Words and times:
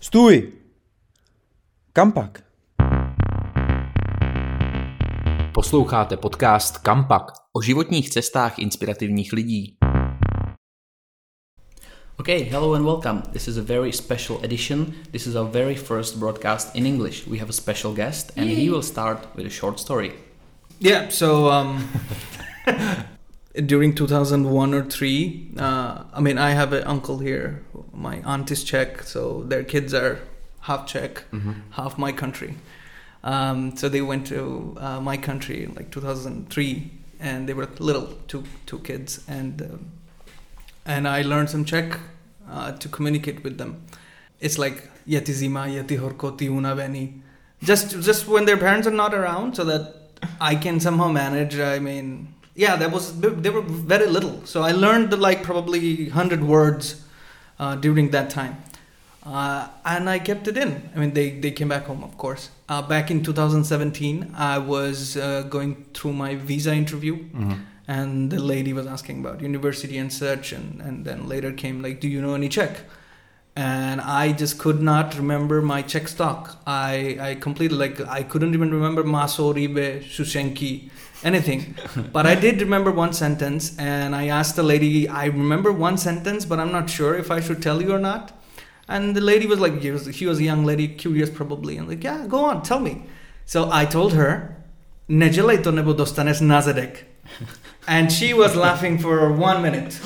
Stůj! 0.00 0.52
Kam 1.92 2.12
pak? 2.12 2.44
Posloucháte 5.54 6.16
podcast 6.16 6.78
Kampak 6.78 7.24
o 7.52 7.62
životních 7.62 8.10
cestách 8.10 8.58
inspirativních 8.58 9.32
lidí. 9.32 9.76
Okay, 12.16 12.38
hello 12.38 12.72
and 12.72 12.84
welcome. 12.84 13.22
This 13.32 13.48
is 13.48 13.56
a 13.56 13.62
very 13.62 13.92
special 13.92 14.38
edition. 14.44 14.86
This 15.10 15.26
is 15.26 15.34
our 15.34 15.50
very 15.50 15.74
first 15.74 16.16
broadcast 16.16 16.76
in 16.76 16.86
English. 16.86 17.26
We 17.26 17.38
have 17.38 17.50
a 17.50 17.52
special 17.52 17.94
guest 17.94 18.32
and 18.36 18.50
he 18.50 18.70
will 18.70 18.82
start 18.82 19.28
with 19.34 19.46
a 19.46 19.50
short 19.50 19.80
story. 19.80 20.12
Yeah, 20.80 21.08
so 21.08 21.50
um, 21.50 21.88
during 23.66 23.94
2001 23.94 24.74
or 24.74 24.84
3, 24.84 25.50
uh, 25.58 26.04
I 26.12 26.20
mean, 26.20 26.38
I 26.38 26.50
have 26.50 26.72
an 26.72 26.84
uncle 26.84 27.18
here. 27.18 27.62
My 27.92 28.22
aunt 28.22 28.50
is 28.50 28.62
Czech, 28.64 29.02
so 29.02 29.42
their 29.44 29.64
kids 29.64 29.92
are 29.94 30.20
half 30.60 30.86
Czech, 30.86 31.24
half 31.70 31.98
my 31.98 32.12
country. 32.12 32.54
Um, 33.24 33.76
so 33.76 33.88
they 33.88 34.00
went 34.00 34.26
to 34.28 34.76
uh, 34.78 35.00
my 35.00 35.16
country 35.16 35.64
in 35.64 35.74
like 35.74 35.90
2003, 35.90 36.90
and 37.20 37.48
they 37.48 37.54
were 37.54 37.68
little, 37.78 38.14
two 38.28 38.44
two 38.66 38.78
kids, 38.78 39.24
and 39.28 39.60
um 39.62 39.90
and 40.86 41.06
I 41.08 41.22
learned 41.22 41.50
some 41.50 41.64
Czech 41.64 41.98
uh, 42.48 42.72
to 42.72 42.88
communicate 42.88 43.42
with 43.42 43.58
them. 43.58 43.82
It's 44.40 44.56
like 44.56 44.88
yeti 45.06 45.32
zima, 45.32 45.66
yeti 45.66 45.98
horkoti 45.98 46.48
unaveni. 46.48 47.20
Just 47.62 48.00
just 48.00 48.28
when 48.28 48.44
their 48.44 48.56
parents 48.56 48.86
are 48.86 48.92
not 48.94 49.12
around, 49.12 49.56
so 49.56 49.64
that 49.64 49.94
I 50.40 50.54
can 50.54 50.78
somehow 50.78 51.08
manage. 51.08 51.58
I 51.58 51.80
mean, 51.80 52.32
yeah, 52.58 52.74
there 52.74 52.88
was 52.88 53.20
they 53.20 53.50
were 53.50 53.62
very 53.62 54.06
little, 54.06 54.44
so 54.44 54.62
I 54.62 54.72
learned 54.72 55.16
like 55.16 55.44
probably 55.44 56.08
hundred 56.08 56.42
words 56.42 57.04
uh, 57.60 57.76
during 57.76 58.10
that 58.10 58.30
time, 58.30 58.56
uh, 59.24 59.68
and 59.84 60.10
I 60.10 60.18
kept 60.18 60.48
it 60.48 60.56
in. 60.56 60.90
I 60.92 60.98
mean, 60.98 61.12
they 61.14 61.30
they 61.30 61.52
came 61.52 61.68
back 61.68 61.84
home, 61.86 62.02
of 62.02 62.18
course. 62.18 62.50
Uh, 62.68 62.82
back 62.82 63.12
in 63.12 63.22
2017, 63.22 64.34
I 64.36 64.58
was 64.58 65.16
uh, 65.16 65.42
going 65.42 65.84
through 65.94 66.14
my 66.14 66.34
visa 66.34 66.74
interview, 66.74 67.26
and 67.86 68.28
the 68.28 68.40
lady 68.40 68.72
was 68.72 68.88
asking 68.88 69.20
about 69.20 69.40
university 69.40 69.96
and 69.96 70.12
such, 70.12 70.50
and 70.50 70.82
and 70.82 71.04
then 71.04 71.28
later 71.28 71.52
came 71.52 71.80
like, 71.80 72.00
do 72.00 72.08
you 72.08 72.20
know 72.20 72.34
any 72.34 72.48
Czech? 72.48 72.80
and 73.58 74.00
I 74.00 74.30
just 74.30 74.58
could 74.58 74.80
not 74.80 75.16
remember 75.16 75.60
my 75.60 75.82
Czech 75.82 76.06
stock. 76.06 76.58
I, 76.64 77.16
I 77.20 77.34
completely 77.34 77.76
like 77.76 78.00
I 78.00 78.22
couldn't 78.22 78.54
even 78.54 78.70
remember 78.72 79.02
Maso, 79.02 79.52
Ribe, 79.52 80.00
Shushenki, 80.04 80.90
anything. 81.24 81.74
but 82.12 82.26
I 82.26 82.34
did 82.34 82.60
remember 82.60 82.90
one 82.90 83.12
sentence, 83.12 83.76
and 83.78 84.14
I 84.14 84.28
asked 84.28 84.56
the 84.56 84.62
lady, 84.62 85.08
I 85.08 85.26
remember 85.26 85.72
one 85.72 85.98
sentence, 85.98 86.44
but 86.44 86.58
I'm 86.58 86.72
not 86.72 86.90
sure 86.90 87.14
if 87.14 87.30
I 87.30 87.40
should 87.40 87.62
tell 87.62 87.82
you 87.82 87.92
or 87.92 87.98
not. 87.98 88.32
And 88.88 89.14
the 89.14 89.20
lady 89.20 89.46
was 89.46 89.60
like, 89.60 89.82
she 89.82 89.90
was, 89.90 90.14
she 90.14 90.26
was 90.26 90.38
a 90.38 90.44
young 90.44 90.64
lady, 90.64 90.88
curious 90.88 91.30
probably, 91.30 91.76
and 91.76 91.88
like, 91.88 92.02
yeah, 92.02 92.26
go 92.26 92.44
on, 92.44 92.62
tell 92.62 92.80
me. 92.80 93.04
So 93.44 93.70
I 93.70 93.84
told 93.84 94.14
her, 94.14 94.56
Nedělej 95.08 95.58
to 95.62 95.72
nebo 95.72 95.92
dostaneš 95.92 96.40
na 96.40 96.60
zadek. 96.60 97.04
And 97.86 98.12
she 98.12 98.34
was 98.34 98.54
laughing 98.54 98.98
for 98.98 99.32
one 99.32 99.62
minute. 99.62 99.98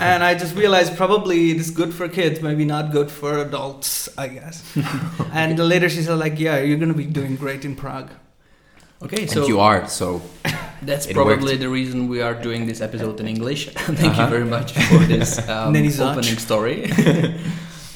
And 0.00 0.24
I 0.24 0.34
just 0.34 0.54
realized 0.54 0.96
probably 0.96 1.50
it 1.50 1.56
is 1.58 1.70
good 1.70 1.92
for 1.92 2.08
kids, 2.08 2.40
maybe 2.40 2.64
not 2.64 2.92
good 2.92 3.10
for 3.10 3.38
adults, 3.38 4.08
I 4.16 4.28
guess. 4.28 4.62
and 5.32 5.58
later 5.58 5.90
she 5.90 6.02
said, 6.02 6.18
like, 6.18 6.38
yeah, 6.38 6.60
you're 6.60 6.78
going 6.78 6.92
to 6.92 6.96
be 6.96 7.04
doing 7.04 7.36
great 7.36 7.64
in 7.64 7.76
Prague. 7.76 8.10
Okay, 9.00 9.22
And 9.22 9.30
so 9.30 9.46
you 9.46 9.60
are, 9.60 9.86
so 9.88 10.20
That's 10.82 11.06
probably 11.06 11.36
worked. 11.54 11.60
the 11.60 11.68
reason 11.68 12.08
we 12.08 12.20
are 12.20 12.34
doing 12.34 12.66
this 12.66 12.80
episode 12.80 13.20
in 13.20 13.28
English. 13.28 13.68
Thank 13.74 14.00
Uh-huh. 14.00 14.22
you 14.24 14.28
very 14.28 14.44
much 14.44 14.72
for 14.72 14.98
this 15.06 15.38
um, 15.48 15.74
opening 16.00 16.38
story. 16.38 16.90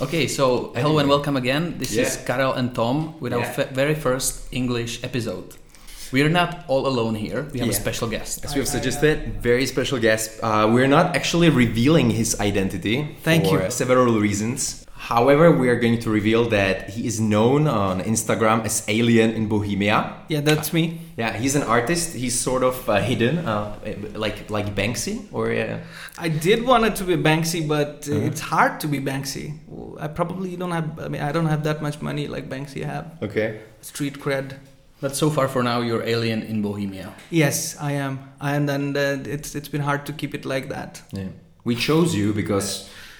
okay, 0.00 0.28
so 0.28 0.72
hello 0.76 0.98
and 0.98 1.08
welcome 1.08 1.36
again. 1.36 1.74
This 1.78 1.90
is 1.92 2.16
Yeah. 2.16 2.24
Karel 2.26 2.52
and 2.54 2.72
Tom 2.74 3.14
with 3.20 3.32
our 3.32 3.40
Yeah. 3.42 3.52
fe- 3.52 3.70
very 3.74 3.94
first 3.94 4.46
English 4.52 5.02
episode. 5.02 5.56
We 6.12 6.22
are 6.22 6.28
not 6.30 6.64
all 6.68 6.86
alone 6.86 7.14
here. 7.16 7.46
We 7.52 7.58
have 7.60 7.70
a 7.70 7.72
special 7.74 8.06
guest. 8.06 8.44
as 8.44 8.54
we 8.54 8.60
have 8.60 8.68
suggested, 8.68 9.42
very 9.42 9.66
special 9.66 9.98
guest. 9.98 10.38
Uh, 10.42 10.68
we're 10.70 10.86
not 10.98 11.16
actually 11.16 11.48
revealing 11.50 12.10
his 12.10 12.38
identity 12.38 13.16
Thank 13.24 13.46
for 13.46 13.58
you. 13.64 13.70
several 13.70 14.20
reasons. 14.20 14.81
However, 15.02 15.50
we 15.50 15.68
are 15.68 15.74
going 15.84 15.98
to 16.00 16.10
reveal 16.10 16.48
that 16.50 16.90
he 16.90 17.06
is 17.10 17.18
known 17.18 17.66
on 17.66 18.00
Instagram 18.02 18.64
as 18.64 18.84
Alien 18.86 19.30
in 19.38 19.48
Bohemia. 19.48 20.14
Yeah, 20.28 20.42
that's 20.42 20.72
me. 20.72 21.00
Yeah, 21.16 21.32
he's 21.36 21.56
an 21.56 21.64
artist. 21.64 22.14
He's 22.14 22.38
sort 22.38 22.62
of 22.62 22.88
uh, 22.88 23.00
hidden, 23.02 23.38
uh, 23.38 23.74
like 24.14 24.48
like 24.48 24.68
Banksy, 24.76 25.16
or 25.32 25.50
uh, 25.50 25.78
I 26.18 26.28
did 26.28 26.62
want 26.64 26.84
it 26.84 26.94
to 27.00 27.04
be 27.04 27.16
Banksy, 27.16 27.66
but 27.66 28.06
uh 28.08 28.14
Uh-huh. 28.14 28.28
it's 28.28 28.40
hard 28.54 28.78
to 28.82 28.86
be 28.94 28.98
Banksy. 29.00 29.46
I 29.98 30.06
probably 30.06 30.56
don't 30.56 30.70
have, 30.78 30.88
I 31.06 31.08
mean, 31.08 31.22
I 31.28 31.32
don't 31.32 31.48
have 31.54 31.62
that 31.64 31.82
much 31.82 32.00
money 32.00 32.28
like 32.28 32.48
Banksy 32.48 32.82
have. 32.84 33.06
okay. 33.22 33.48
Street 33.80 34.16
cred. 34.24 34.48
But 35.00 35.16
so 35.16 35.30
far 35.30 35.48
for 35.48 35.62
now, 35.64 35.78
you're 35.82 36.04
alien 36.14 36.42
in 36.42 36.62
Bohemia. 36.62 37.08
Yes, 37.30 37.76
I 37.90 37.92
am. 38.06 38.18
And 38.40 38.68
then 38.68 38.82
uh, 38.96 39.34
it's 39.36 39.54
it's 39.58 39.68
been 39.74 39.82
hard 39.82 40.06
to 40.06 40.12
keep 40.12 40.32
it 40.34 40.44
like 40.44 40.68
that. 40.68 41.02
Yeah. 41.12 41.30
We 41.64 41.74
chose 41.74 42.14
you 42.20 42.32
because 42.32 42.68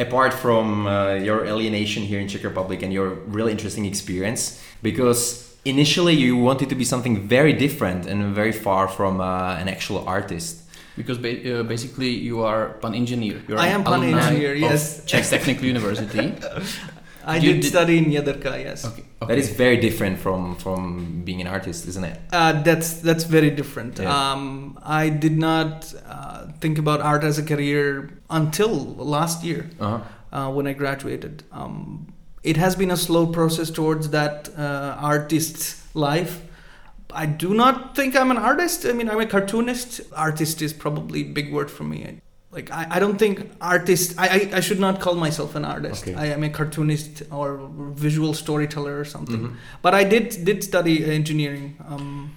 apart 0.02 0.32
from 0.34 0.86
uh, 0.86 1.14
your 1.14 1.44
alienation 1.46 2.02
here 2.02 2.20
in 2.20 2.28
Czech 2.28 2.44
Republic 2.44 2.82
and 2.82 2.92
your 2.92 3.08
really 3.36 3.52
interesting 3.52 3.86
experience, 3.86 4.60
because 4.82 5.54
initially 5.64 6.14
you 6.14 6.36
wanted 6.36 6.68
to 6.68 6.74
be 6.74 6.84
something 6.84 7.28
very 7.28 7.52
different 7.52 8.06
and 8.06 8.34
very 8.34 8.52
far 8.52 8.88
from 8.88 9.20
uh, 9.20 9.60
an 9.60 9.68
actual 9.68 10.04
artist. 10.06 10.58
Because 10.96 11.18
ba- 11.18 11.60
uh, 11.60 11.62
basically 11.62 12.10
you 12.10 12.42
are 12.44 12.74
pan 12.82 12.94
engineer. 12.94 13.40
You're 13.48 13.58
I 13.58 13.68
am 13.68 13.82
pan 13.84 14.02
engineer, 14.02 14.54
yes. 14.54 15.04
Czech 15.06 15.24
Technical 15.24 15.64
University. 15.64 16.34
I 17.24 17.38
did, 17.38 17.60
did- 17.60 17.64
study 17.64 17.96
in 17.98 18.04
Jaderka, 18.12 18.58
yes. 18.58 18.84
Okay. 18.84 19.04
That 19.26 19.38
is 19.38 19.50
very 19.50 19.76
different 19.76 20.18
from 20.18 20.56
from 20.56 21.22
being 21.24 21.40
an 21.40 21.46
artist, 21.46 21.86
isn't 21.88 22.04
it? 22.04 22.18
Uh, 22.32 22.62
that's 22.62 22.94
that's 23.00 23.24
very 23.24 23.50
different. 23.50 23.98
Yeah. 23.98 24.10
Um, 24.32 24.78
I 24.82 25.08
did 25.08 25.36
not 25.38 25.92
uh, 26.06 26.46
think 26.60 26.78
about 26.78 27.00
art 27.00 27.24
as 27.24 27.38
a 27.38 27.42
career 27.42 28.10
until 28.30 28.70
last 28.96 29.44
year 29.44 29.70
Uh-huh. 29.80 30.00
uh, 30.36 30.50
when 30.52 30.66
I 30.66 30.72
graduated. 30.72 31.42
Um, 31.52 32.12
it 32.42 32.56
has 32.56 32.74
been 32.76 32.90
a 32.90 32.96
slow 32.96 33.26
process 33.26 33.70
towards 33.70 34.08
that 34.10 34.48
uh, 34.58 34.96
artist's 35.00 35.82
life. 35.94 36.42
I 37.14 37.26
do 37.26 37.54
not 37.54 37.94
think 37.94 38.16
I'm 38.16 38.30
an 38.30 38.38
artist. 38.38 38.86
I 38.86 38.92
mean, 38.92 39.08
I'm 39.10 39.20
a 39.20 39.26
cartoonist. 39.26 40.00
Artist 40.16 40.62
is 40.62 40.72
probably 40.72 41.20
a 41.20 41.32
big 41.32 41.52
word 41.52 41.70
for 41.70 41.84
me. 41.84 42.20
Like, 42.52 42.70
I, 42.70 42.86
I 42.90 42.98
don't 43.00 43.18
think 43.18 43.50
artist, 43.62 44.14
I, 44.18 44.28
I, 44.28 44.56
I 44.58 44.60
should 44.60 44.78
not 44.78 45.00
call 45.00 45.14
myself 45.14 45.54
an 45.54 45.64
artist. 45.64 46.02
Okay. 46.06 46.14
I 46.14 46.26
am 46.26 46.42
a 46.44 46.50
cartoonist 46.50 47.22
or 47.30 47.70
visual 47.94 48.34
storyteller 48.34 48.98
or 49.00 49.06
something. 49.06 49.40
Mhm. 49.40 49.52
But 49.80 49.94
I 49.94 50.04
did 50.04 50.44
did 50.44 50.62
study 50.62 50.94
engineering. 51.04 51.76
Um, 51.88 52.30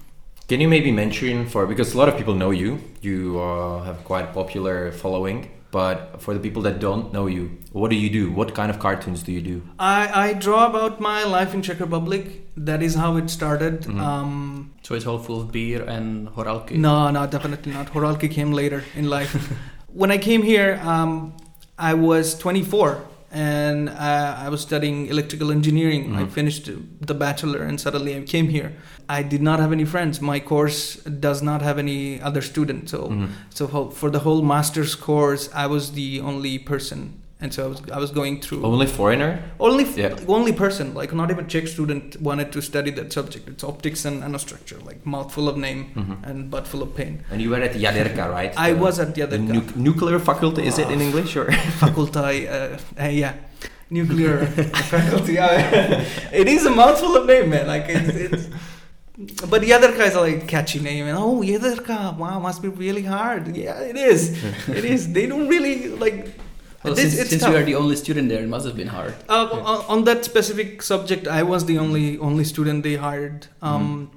Can 0.47 0.61
you 0.61 0.69
maybe 0.69 0.91
mention 0.91 1.45
for 1.49 1.65
because 1.67 1.93
a 1.95 1.97
lot 1.97 2.07
of 2.07 2.15
people 2.17 2.33
know 2.35 2.51
you, 2.51 2.79
you 3.01 3.39
uh, 3.41 3.83
have 3.83 3.97
quite 4.05 4.31
popular 4.33 4.91
following, 4.91 5.49
but 5.71 6.21
for 6.21 6.33
the 6.33 6.39
people 6.39 6.61
that 6.67 6.79
don't 6.79 7.11
know 7.11 7.25
you, 7.27 7.49
what 7.73 7.89
do 7.89 7.97
you 7.97 8.09
do? 8.09 8.31
What 8.39 8.53
kind 8.55 8.69
of 8.73 8.77
cartoons 8.79 9.23
do 9.23 9.31
you 9.33 9.41
do? 9.41 9.61
I, 9.79 10.27
I 10.27 10.33
draw 10.33 10.67
about 10.67 11.01
my 11.01 11.23
life 11.25 11.53
in 11.55 11.61
Czech 11.61 11.79
Republic. 11.81 12.23
That 12.55 12.81
is 12.81 12.95
how 12.95 13.17
it 13.17 13.29
started. 13.29 13.81
Mhm. 13.83 13.99
Um, 13.99 14.71
So 14.87 14.95
it's 14.95 15.07
all 15.07 15.19
full 15.19 15.41
of 15.41 15.51
beer 15.51 15.81
and 15.97 16.29
horalky. 16.35 16.75
no, 16.77 17.11
no, 17.11 17.27
definitely 17.27 17.73
not. 17.73 17.87
Horalky 17.93 18.29
came 18.29 18.51
later 18.53 18.83
in 18.95 19.09
life. 19.09 19.35
when 19.95 20.11
I 20.11 20.17
came 20.17 20.41
here, 20.43 20.79
um, 20.83 21.33
I 21.77 21.93
was 21.93 22.37
24 22.37 23.01
and 23.31 23.89
uh, 23.89 24.35
I 24.45 24.49
was 24.49 24.61
studying 24.61 25.07
electrical 25.07 25.51
engineering. 25.51 26.15
I 26.15 26.23
Mhm. 26.23 26.31
finished 26.31 26.69
the 27.09 27.13
bachelor 27.13 27.61
and 27.67 27.79
suddenly 27.79 28.15
I 28.15 28.21
came 28.21 28.47
here. 28.49 28.69
I 29.09 29.23
did 29.23 29.41
not 29.41 29.59
have 29.59 29.71
any 29.71 29.85
friends. 29.85 30.21
My 30.21 30.39
course 30.39 30.95
does 31.27 31.41
not 31.41 31.61
have 31.61 31.77
any 31.79 32.19
other 32.21 32.41
student. 32.41 32.89
So, 32.89 32.99
Mhm. 33.09 33.27
so 33.57 33.63
for 33.99 34.09
the 34.09 34.19
whole 34.19 34.41
master's 34.41 34.95
course, 34.95 35.49
I 35.63 35.65
was 35.67 35.91
the 35.91 36.21
only 36.21 36.57
person. 36.59 36.99
And 37.45 37.53
so 37.53 37.63
I 37.65 37.67
was, 37.73 37.81
I 37.97 37.99
was 38.05 38.11
going 38.19 38.35
through. 38.43 38.61
Only 38.65 38.87
foreigner? 38.99 39.31
Only 39.67 39.83
f- 39.89 39.97
Yeah. 40.03 40.15
only 40.37 40.51
person, 40.63 40.85
like 40.99 41.11
not 41.21 41.29
even 41.33 41.45
Czech 41.53 41.67
student, 41.75 42.05
wanted 42.29 42.49
to 42.55 42.59
study 42.69 42.91
that 42.99 43.13
subject. 43.17 43.43
It's 43.53 43.63
optics 43.71 44.03
and 44.07 44.15
nanostructure, 44.23 44.79
like 44.89 44.99
mouthful 45.15 45.45
of 45.51 45.55
name 45.67 45.81
Mhm. 45.95 46.15
and 46.29 46.37
butt 46.53 46.65
full 46.71 46.81
of 46.87 46.91
pain. 46.99 47.13
And 47.31 47.37
you 47.43 47.49
were 47.53 47.61
at 47.67 47.75
Jaderka, 47.83 48.25
right? 48.37 48.51
I 48.67 48.69
The- 48.71 48.79
was 48.85 48.95
at 49.03 49.09
the 49.13 49.21
the 49.21 49.23
other 49.27 49.39
nu- 49.53 49.71
nuclear 49.89 50.19
faculty. 50.29 50.61
Is 50.71 50.77
it 50.83 50.89
in 50.95 50.99
English 51.07 51.31
or? 51.41 51.45
faculty, 51.83 52.47
uh, 52.47 52.77
uh, 53.03 53.11
yeah, 53.23 53.33
nuclear 53.99 54.35
faculty. 54.93 55.35
It 56.41 56.47
is 56.55 56.65
a 56.65 56.73
mouthful 56.81 57.13
of 57.19 57.23
name, 57.33 57.47
man. 57.53 57.65
Like 57.73 57.85
it's. 57.97 58.15
it's 58.25 58.45
but 59.51 59.61
Jaderka 59.71 60.03
is 60.11 60.15
a 60.15 60.21
like 60.27 60.41
catchy 60.53 60.79
name, 60.89 61.05
and 61.09 61.17
oh 61.25 61.37
Jaderka, 61.49 61.97
wow, 62.21 62.37
must 62.47 62.59
be 62.65 62.69
really 62.83 63.05
hard. 63.17 63.43
Yeah, 63.55 63.91
it 63.91 63.97
is. 64.11 64.21
it 64.79 64.83
is. 64.93 65.01
They 65.17 65.25
don't 65.31 65.47
really 65.55 65.75
like. 66.05 66.19
Well, 66.85 66.95
this- 66.95 67.15
since, 67.17 67.29
since 67.29 67.43
you 67.45 67.55
are 67.55 67.63
the 67.63 67.75
only 67.75 67.95
student 67.95 68.29
there, 68.29 68.41
it 68.43 68.47
must 68.47 68.65
have 68.65 68.75
been 68.75 68.87
hard. 68.87 69.13
Uh, 69.29 69.47
on, 69.51 69.85
on 69.97 70.03
that 70.05 70.23
specific 70.25 70.81
subject, 70.81 71.27
I 71.27 71.43
was 71.43 71.65
the 71.65 71.77
only 71.77 72.17
only 72.19 72.43
student 72.43 72.83
they 72.83 72.95
hired. 72.95 73.47
Um, 73.61 74.11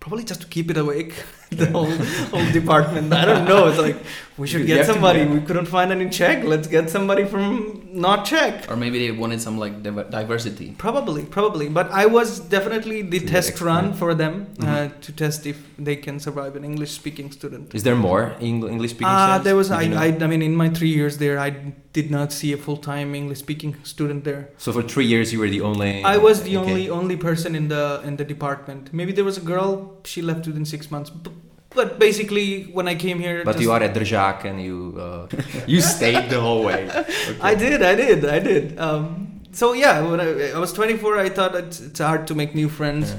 Probably 0.00 0.24
just 0.24 0.40
to 0.40 0.48
keep 0.48 0.68
it 0.70 0.76
awake, 0.76 1.14
the 1.62 1.66
whole 1.70 1.90
whole 2.32 2.52
department. 2.52 3.12
I 3.12 3.24
don't 3.24 3.44
know. 3.44 3.68
It's 3.68 3.78
like 3.78 3.96
we 4.38 4.46
should 4.46 4.66
get 4.66 4.86
somebody. 4.86 5.24
We 5.26 5.40
couldn't 5.40 5.66
find 5.66 5.92
any 5.92 6.08
Czech. 6.08 6.44
Let's 6.44 6.66
get 6.68 6.88
somebody 6.90 7.24
from 7.24 7.80
not 7.92 8.24
Czech. 8.24 8.70
Or 8.70 8.76
maybe 8.76 8.98
they 8.98 9.10
wanted 9.12 9.40
some 9.40 9.58
like 9.58 9.82
div- 9.82 10.10
diversity. 10.10 10.74
Probably, 10.78 11.24
probably. 11.24 11.68
But 11.68 11.90
I 11.90 12.06
was 12.06 12.40
definitely 12.40 13.02
the 13.02 13.20
test 13.20 13.60
run 13.60 13.92
for 13.92 14.14
them 14.14 14.46
uh, 14.60 14.64
Mhm. 14.64 15.00
to 15.00 15.12
test 15.12 15.46
if 15.46 15.58
they 15.78 15.96
can 15.96 16.18
survive 16.20 16.56
an 16.56 16.64
English-speaking 16.64 17.30
student. 17.32 17.74
Is 17.74 17.82
there 17.82 17.96
more 17.96 18.34
English 18.40 18.90
speaking? 18.92 19.06
Uh, 19.08 19.38
there 19.38 19.56
was 19.56 19.70
I, 19.70 19.82
You 19.82 19.88
know? 19.90 19.98
I 19.98 20.06
I 20.24 20.26
mean 20.32 20.42
in 20.42 20.56
my 20.56 20.68
three 20.70 20.92
years 20.98 21.18
there 21.18 21.38
I 21.38 21.50
did 21.92 22.10
not 22.10 22.32
see 22.32 22.50
a 22.54 22.56
full-time 22.56 23.14
English-speaking 23.14 23.76
student 23.84 24.24
there. 24.24 24.42
So 24.56 24.72
for 24.72 24.82
three 24.82 25.04
years 25.04 25.32
you 25.32 25.38
were 25.42 25.50
the 25.50 25.60
only. 25.60 26.02
I 26.04 26.16
was 26.16 26.42
the 26.48 26.56
okay. 26.56 26.70
only 26.70 26.84
only 26.90 27.16
person 27.28 27.54
in 27.54 27.68
the 27.68 27.84
in 28.08 28.16
the 28.16 28.24
department. 28.34 28.82
Maybe 28.92 29.12
there 29.12 29.24
was 29.30 29.36
a 29.36 29.46
girl. 29.52 29.70
She 30.04 30.22
left 30.22 30.46
within 30.46 30.64
six 30.64 30.90
months. 30.90 31.10
But, 31.10 31.32
but 31.74 31.98
basically, 31.98 32.64
when 32.72 32.88
I 32.88 32.94
came 32.94 33.18
here, 33.18 33.42
But 33.44 33.60
you 33.60 33.72
are 33.72 33.82
at 33.82 33.94
Držák 33.94 34.44
and 34.44 34.60
you 34.62 34.94
uh, 34.98 35.26
you 35.66 35.80
stayed 35.80 36.30
the 36.30 36.40
whole 36.40 36.62
way. 36.64 36.88
I 37.50 37.54
did, 37.54 37.82
I 37.82 37.94
did, 37.94 38.24
I 38.24 38.38
did. 38.38 38.78
Um, 38.78 39.40
so 39.52 39.72
yeah, 39.74 40.00
when 40.10 40.20
I, 40.20 40.50
I 40.52 40.58
was 40.58 40.72
24, 40.72 41.18
I 41.18 41.28
thought 41.28 41.54
it's, 41.54 41.80
it's 41.80 42.00
hard 42.00 42.26
to 42.28 42.34
make 42.34 42.54
new 42.54 42.68
friends. 42.68 43.12
Yeah. 43.12 43.18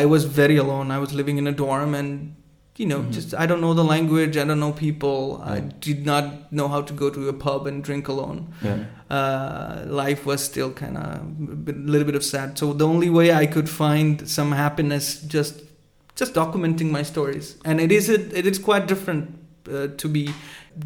I 0.00 0.04
was 0.04 0.24
very 0.24 0.56
alone. 0.56 0.90
I 0.90 0.98
was 0.98 1.12
living 1.12 1.38
in 1.38 1.46
a 1.46 1.52
dorm, 1.52 1.94
and 1.94 2.36
you 2.76 2.86
know, 2.86 3.00
Mhm. 3.00 3.12
just 3.12 3.34
I 3.34 3.46
don't 3.46 3.60
know 3.60 3.74
the 3.74 3.84
language. 3.84 4.36
I 4.36 4.44
don't 4.44 4.60
know 4.60 4.72
people. 4.72 5.42
I 5.44 5.60
did 5.60 6.06
not 6.06 6.52
know 6.52 6.68
how 6.68 6.82
to 6.82 6.92
go 6.94 7.10
to 7.10 7.28
a 7.28 7.32
pub 7.32 7.66
and 7.66 7.82
drink 7.84 8.08
alone. 8.08 8.48
Yeah. 8.62 8.84
uh, 9.10 9.84
life 9.86 10.24
was 10.24 10.42
still 10.42 10.70
kind 10.72 10.96
of 10.96 11.68
a 11.68 11.72
little 11.72 12.06
bit 12.10 12.14
of 12.14 12.24
sad. 12.24 12.56
So 12.58 12.72
the 12.72 12.86
only 12.86 13.10
way 13.10 13.26
I 13.42 13.44
could 13.46 13.68
find 13.68 14.26
some 14.36 14.52
happiness 14.52 15.20
just 15.34 15.60
just 16.14 16.34
documenting 16.34 16.90
my 16.90 17.02
stories, 17.02 17.56
and 17.64 17.80
it 17.80 17.90
is 17.92 18.08
it, 18.08 18.32
it 18.34 18.46
is 18.46 18.58
quite 18.58 18.86
different 18.86 19.38
uh, 19.70 19.88
to 19.96 20.08
be 20.08 20.32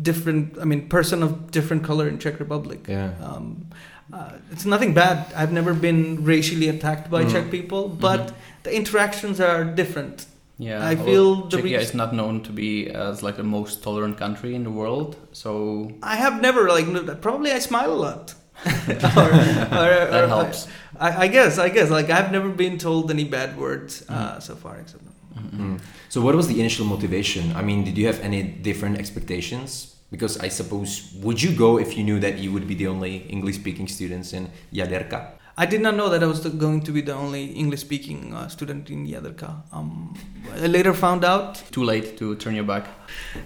different. 0.02 0.56
I 0.60 0.64
mean, 0.64 0.88
person 0.88 1.22
of 1.22 1.50
different 1.50 1.82
color 1.84 2.08
in 2.08 2.18
Czech 2.18 2.38
Republic. 2.40 2.86
Yeah. 2.88 3.12
Um, 3.22 3.66
uh, 4.12 4.30
it's 4.52 4.64
nothing 4.64 4.94
bad. 4.94 5.26
I've 5.34 5.52
never 5.52 5.74
been 5.74 6.24
racially 6.24 6.68
attacked 6.68 7.10
by 7.10 7.24
Mhm. 7.24 7.32
Czech 7.32 7.50
people, 7.50 7.88
but 7.88 8.32
the 8.62 8.70
interactions 8.74 9.40
are 9.40 9.64
different. 9.64 10.26
Yeah, 10.58 10.88
I 10.92 10.96
feel 10.96 11.48
the 11.48 11.56
Czechia 11.58 11.80
is 11.80 11.92
not 11.94 12.12
known 12.14 12.40
to 12.42 12.52
be 12.52 12.88
as 12.88 13.22
like 13.22 13.36
the 13.36 13.42
most 13.42 13.82
tolerant 13.82 14.16
country 14.16 14.54
in 14.54 14.62
the 14.64 14.70
world. 14.70 15.16
So 15.32 15.90
I 16.02 16.16
have 16.16 16.40
never 16.40 16.68
like 16.68 16.86
probably 17.20 17.50
I 17.52 17.58
smile 17.60 17.92
a 17.92 18.00
lot. 18.06 18.34
or, 18.66 18.72
or- 18.92 20.08
that 20.10 20.24
or- 20.24 20.28
helps. 20.28 20.66
I, 20.98 21.24
I 21.24 21.28
guess, 21.28 21.58
I 21.58 21.68
guess, 21.68 21.90
like 21.90 22.08
I've 22.08 22.32
never 22.32 22.48
been 22.48 22.78
told 22.78 23.10
any 23.10 23.24
bad 23.24 23.58
words 23.58 24.02
uh, 24.08 24.40
so 24.40 24.54
far, 24.54 24.76
except 24.80 25.02
Mhm. 25.36 25.58
Mm. 25.60 25.80
So 26.08 26.20
what 26.20 26.34
was 26.34 26.46
the 26.48 26.58
initial 26.60 26.86
motivation? 26.86 27.52
I 27.54 27.62
mean, 27.62 27.84
did 27.84 27.96
you 27.98 28.06
have 28.06 28.20
any 28.20 28.42
different 28.42 28.98
expectations? 28.98 29.94
Because 30.10 30.38
I 30.38 30.48
suppose 30.48 31.12
would 31.22 31.42
you 31.42 31.50
go 31.52 31.78
if 31.78 31.96
you 31.96 32.04
knew 32.04 32.20
that 32.20 32.38
you 32.38 32.52
would 32.52 32.66
be 32.68 32.74
the 32.74 32.86
only 32.86 33.16
English-speaking 33.28 33.88
students 33.88 34.32
in 34.32 34.48
Jaderka? 34.72 35.32
I 35.58 35.66
did 35.66 35.80
not 35.80 35.96
know 35.96 36.08
that 36.10 36.22
I 36.22 36.26
was 36.26 36.40
going 36.40 36.82
to 36.82 36.92
be 36.92 37.00
the 37.00 37.14
only 37.14 37.44
English-speaking 37.46 38.32
uh, 38.34 38.46
student 38.48 38.88
in 38.90 39.06
Jaderka. 39.08 39.50
Um, 39.72 40.14
I 40.62 40.66
later 40.66 40.92
found 40.94 41.24
out. 41.24 41.62
Too 41.72 41.82
late 41.82 42.16
to 42.18 42.34
turn 42.36 42.54
your 42.54 42.64
back. 42.64 42.86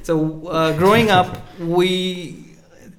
So 0.02 0.46
uh, 0.48 0.76
growing 0.76 1.08
up, 1.10 1.38
we, 1.60 2.44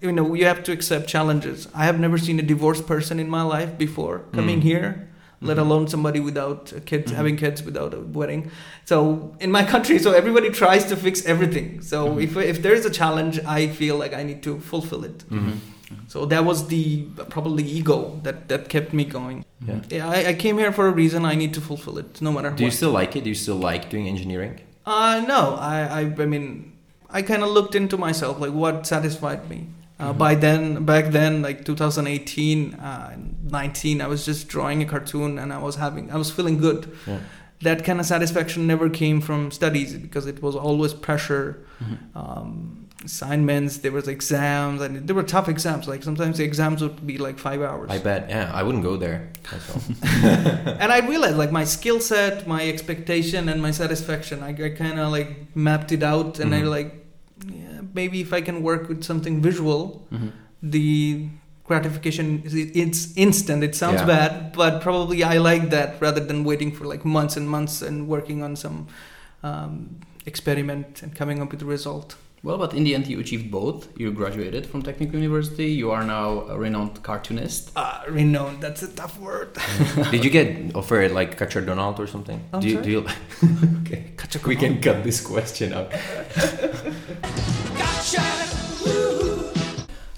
you 0.02 0.12
know, 0.12 0.34
you 0.34 0.46
have 0.46 0.64
to 0.64 0.72
accept 0.72 1.08
challenges. 1.08 1.68
I 1.76 1.86
have 1.86 2.00
never 2.00 2.18
seen 2.18 2.40
a 2.40 2.44
divorced 2.44 2.88
person 2.88 3.20
in 3.20 3.30
my 3.30 3.44
life 3.44 3.78
before 3.78 4.20
coming 4.34 4.60
Mm. 4.60 4.64
here. 4.64 5.08
Let 5.44 5.58
Mhm. 5.58 5.62
alone 5.66 5.88
somebody 5.88 6.20
without 6.20 6.72
a 6.78 6.80
kids, 6.80 7.12
Mhm. 7.12 7.16
having 7.16 7.36
kids 7.38 7.64
without 7.64 7.94
a 7.94 8.00
wedding. 8.00 8.52
So 8.86 9.32
in 9.40 9.52
my 9.52 9.64
country, 9.74 9.98
so 10.00 10.12
everybody 10.12 10.50
tries 10.52 10.86
to 10.86 10.96
fix 10.96 11.26
everything. 11.26 11.82
So 11.82 11.98
Mhm. 12.10 12.24
if 12.24 12.38
if 12.38 12.62
there 12.62 12.76
is 12.80 12.86
a 12.86 12.90
challenge, 13.02 13.40
I 13.58 13.68
feel 13.68 13.96
like 14.04 14.14
I 14.14 14.24
need 14.24 14.42
to 14.44 14.60
fulfill 14.60 15.04
it. 15.04 15.20
Mhm. 15.32 15.54
So 16.08 16.26
that 16.26 16.46
was 16.46 16.68
the 16.68 16.86
probably 17.30 17.64
ego 17.80 17.98
that 18.24 18.48
that 18.50 18.70
kept 18.70 18.94
me 18.94 19.04
going. 19.04 19.44
Yeah. 19.68 19.80
Yeah, 19.96 20.10
I, 20.18 20.20
I 20.32 20.34
came 20.44 20.58
here 20.62 20.72
for 20.72 20.86
a 20.88 20.92
reason. 21.04 21.26
I 21.34 21.36
need 21.36 21.54
to 21.54 21.62
fulfill 21.62 21.98
it, 22.04 22.22
no 22.22 22.32
matter 22.32 22.50
Do 22.52 22.64
you 22.64 22.72
still 22.72 22.92
like 23.02 23.16
it? 23.18 23.24
Do 23.24 23.30
you 23.30 23.36
still 23.46 23.60
like 23.72 23.90
doing 23.94 24.08
engineering? 24.08 24.54
Uh, 24.86 25.16
no, 25.28 25.42
I, 25.60 25.78
I, 26.00 26.02
I 26.24 26.26
mean, 26.34 26.72
I 27.18 27.22
kind 27.22 27.44
of 27.44 27.50
looked 27.58 27.76
into 27.76 27.98
myself, 27.98 28.40
like 28.44 28.54
what 28.64 28.88
satisfied 28.88 29.42
me. 29.50 29.60
Mhm. 30.02 30.18
By 30.18 30.36
then, 30.36 30.86
back 30.86 31.06
then, 31.12 31.42
like 31.42 31.64
2018, 31.66 32.74
uh, 32.76 33.16
19, 33.44 34.02
I 34.02 34.08
was 34.08 34.26
just 34.26 34.48
drawing 34.48 34.82
a 34.82 34.86
cartoon 34.86 35.38
and 35.40 35.52
I 35.54 35.58
was 35.58 35.76
having, 35.76 36.12
I 36.12 36.18
was 36.18 36.30
feeling 36.32 36.58
good. 36.58 36.88
Yeah. 37.08 37.20
That 37.62 37.84
kind 37.86 38.00
of 38.00 38.06
satisfaction 38.06 38.66
never 38.66 38.90
came 38.90 39.22
from 39.22 39.52
studies 39.52 39.94
because 39.94 40.26
it 40.26 40.42
was 40.42 40.56
always 40.56 40.94
pressure. 40.94 41.60
Mhm. 41.84 41.98
Um, 42.16 42.78
assignments, 43.06 43.78
there 43.80 43.92
was 43.92 44.08
exams, 44.08 44.80
and 44.82 45.08
there 45.08 45.16
were 45.16 45.24
tough 45.24 45.48
exams. 45.50 45.88
Like 45.88 46.04
sometimes 46.04 46.38
the 46.38 46.44
exams 46.44 46.82
would 46.82 47.06
be 47.06 47.18
like 47.18 47.38
five 47.40 47.62
hours. 47.62 47.90
I 47.92 47.98
bet. 48.00 48.30
Yeah, 48.30 48.52
I 48.54 48.62
wouldn't 48.64 48.84
go 48.84 48.96
there. 48.98 49.30
And 50.80 50.92
I 50.92 51.00
realized 51.08 51.38
like 51.38 51.52
my 51.52 51.64
skill 51.64 52.00
set, 52.00 52.48
my 52.48 52.68
expectation, 52.68 53.50
and 53.50 53.62
my 53.62 53.72
satisfaction. 53.72 54.44
I, 54.44 54.50
I 54.50 54.70
kind 54.70 55.00
of 55.00 55.12
like 55.12 55.56
mapped 55.56 55.92
it 55.92 56.04
out, 56.04 56.40
and 56.40 56.54
I 56.56 56.62
Mhm. 56.62 56.70
like 56.70 57.01
maybe 57.94 58.22
if 58.22 58.34
I 58.34 58.42
can 58.42 58.62
work 58.64 58.88
with 58.90 59.04
something 59.04 59.42
visual, 59.42 60.08
Mhm. 60.12 60.32
the 60.64 61.28
gratification 61.66 62.42
is 62.46 62.54
it's 62.54 63.14
instant. 63.16 63.64
It 63.64 63.76
sounds 63.76 64.02
Yeah. 64.02 64.08
bad, 64.08 64.32
but 64.54 64.82
probably 64.82 65.24
I 65.24 65.38
like 65.38 65.70
that 65.70 65.96
rather 66.02 66.20
than 66.30 66.44
waiting 66.44 66.72
for 66.72 66.86
like 66.86 67.06
months 67.06 67.38
and 67.38 67.48
months 67.50 67.82
and 67.82 68.08
working 68.08 68.44
on 68.44 68.56
some 68.56 68.88
um, 69.44 69.96
experiment 70.28 71.02
and 71.02 71.16
coming 71.16 71.42
up 71.42 71.52
with 71.52 71.62
a 71.64 71.66
result. 71.66 72.16
Well, 72.44 72.58
but 72.58 72.74
in 72.74 72.84
the 72.84 72.96
end, 72.96 73.06
you 73.06 73.20
achieved 73.20 73.52
both. 73.52 73.88
You 74.00 74.12
graduated 74.12 74.66
from 74.66 74.82
Technical 74.82 75.20
University. 75.20 75.68
You 75.68 75.92
are 75.92 76.04
now 76.04 76.48
a 76.48 76.58
renowned 76.58 77.04
cartoonist. 77.04 77.72
Ah, 77.76 78.04
renowned. 78.10 78.62
That's 78.62 78.82
a 78.82 78.88
tough 78.88 79.20
word. 79.20 79.56
Did 80.12 80.26
you 80.26 80.32
get 80.32 80.76
offered 80.76 81.12
like 81.12 81.38
Catcher 81.38 81.62
Donald 81.62 82.00
or 82.00 82.08
something? 82.08 82.42
I'm 82.52 82.62
do 82.62 82.68
you, 82.68 82.74
sorry? 82.74 82.86
do 82.86 82.92
you 82.92 83.06
okay. 83.82 84.12
Kacha 84.18 84.40
We 84.48 84.56
can 84.56 84.82
cut 84.82 85.04
this 85.04 85.22
question 85.22 85.74
out. 85.74 85.92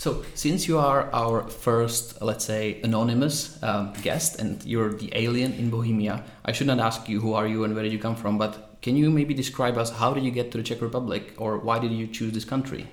So, 0.04 0.26
since 0.36 0.68
you 0.68 0.80
are 0.80 1.10
our 1.14 1.48
first, 1.48 2.22
let's 2.22 2.44
say, 2.44 2.82
anonymous 2.84 3.58
um, 3.64 3.94
guest, 4.02 4.38
and 4.38 4.62
you're 4.66 4.92
the 4.92 5.10
alien 5.16 5.54
in 5.54 5.70
Bohemia, 5.70 6.26
I 6.44 6.52
should 6.52 6.68
not 6.68 6.80
ask 6.80 7.08
you 7.08 7.22
who 7.22 7.36
are 7.36 7.48
you 7.48 7.64
and 7.64 7.74
where 7.74 7.84
did 7.84 7.94
you 7.94 8.00
come 8.00 8.18
from, 8.18 8.38
but 8.38 8.73
can 8.84 8.96
you 9.02 9.10
maybe 9.10 9.34
describe 9.34 9.76
us 9.84 9.90
how 10.02 10.14
did 10.16 10.24
you 10.28 10.32
get 10.40 10.52
to 10.52 10.58
the 10.60 10.64
Czech 10.70 10.82
Republic, 10.82 11.24
or 11.38 11.52
why 11.68 11.80
did 11.80 11.92
you 11.92 12.06
choose 12.18 12.32
this 12.38 12.46
country? 12.54 12.84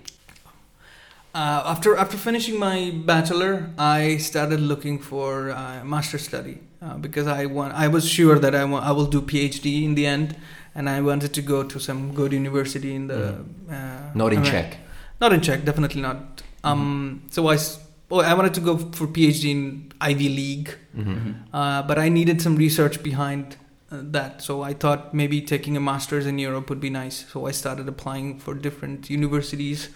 Uh, 1.32 1.62
after 1.72 1.96
after 1.96 2.16
finishing 2.16 2.58
my 2.58 2.90
bachelor, 3.06 3.70
I 3.78 4.16
started 4.18 4.60
looking 4.60 4.98
for 4.98 5.50
uh, 5.50 5.84
master 5.84 6.18
study 6.18 6.58
uh, 6.82 6.96
because 6.98 7.28
I 7.28 7.46
want 7.46 7.72
I 7.74 7.86
was 7.86 8.04
sure 8.08 8.36
that 8.44 8.54
I 8.54 8.64
want 8.64 8.84
I 8.84 8.90
will 8.90 9.06
do 9.06 9.20
PhD 9.22 9.84
in 9.84 9.94
the 9.94 10.06
end, 10.06 10.34
and 10.74 10.88
I 10.88 11.00
wanted 11.00 11.32
to 11.34 11.42
go 11.42 11.62
to 11.62 11.78
some 11.78 12.12
good 12.14 12.32
university 12.32 12.94
in 12.96 13.06
the 13.06 13.22
uh, 13.70 14.10
Not 14.14 14.32
in 14.32 14.40
Amer- 14.40 14.50
Czech. 14.50 14.76
Not 15.20 15.32
in 15.32 15.40
Czech, 15.40 15.64
definitely 15.64 16.02
not. 16.02 16.42
Um, 16.64 17.22
so 17.30 17.46
I 17.46 17.54
s- 17.54 17.78
oh, 18.10 18.20
I 18.20 18.34
wanted 18.34 18.54
to 18.54 18.60
go 18.60 18.76
for 18.98 19.06
PhD 19.06 19.44
in 19.50 19.92
Ivy 20.00 20.28
League, 20.28 20.70
hmm 20.96 21.32
uh, 21.54 21.82
but 21.86 21.96
I 21.98 22.08
needed 22.08 22.42
some 22.42 22.56
research 22.56 23.02
behind 23.04 23.56
that. 23.90 24.42
So 24.42 24.62
I 24.62 24.72
thought 24.72 25.12
maybe 25.12 25.40
taking 25.42 25.76
a 25.76 25.80
master's 25.80 26.26
in 26.26 26.38
Europe 26.38 26.70
would 26.70 26.80
be 26.80 26.90
nice. 26.90 27.26
So 27.32 27.46
I 27.46 27.50
started 27.50 27.88
applying 27.88 28.38
for 28.38 28.54
different 28.54 29.10
universities 29.10 29.88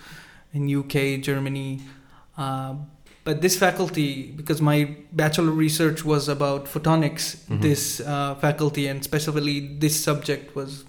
in 0.52 0.68
UK, 0.68 1.20
Germany. 1.22 1.82
Uh, 2.36 2.74
but 3.24 3.40
this 3.40 3.56
faculty, 3.56 4.32
because 4.32 4.60
my 4.60 4.96
bachelor 5.12 5.50
research 5.50 6.04
was 6.04 6.28
about 6.28 6.66
photonics, 6.66 7.36
Mhm. 7.48 7.62
this 7.62 8.00
uh, 8.00 8.34
faculty 8.34 8.86
and 8.88 9.02
specifically 9.02 9.76
this 9.78 9.98
subject 10.02 10.54
was 10.54 10.84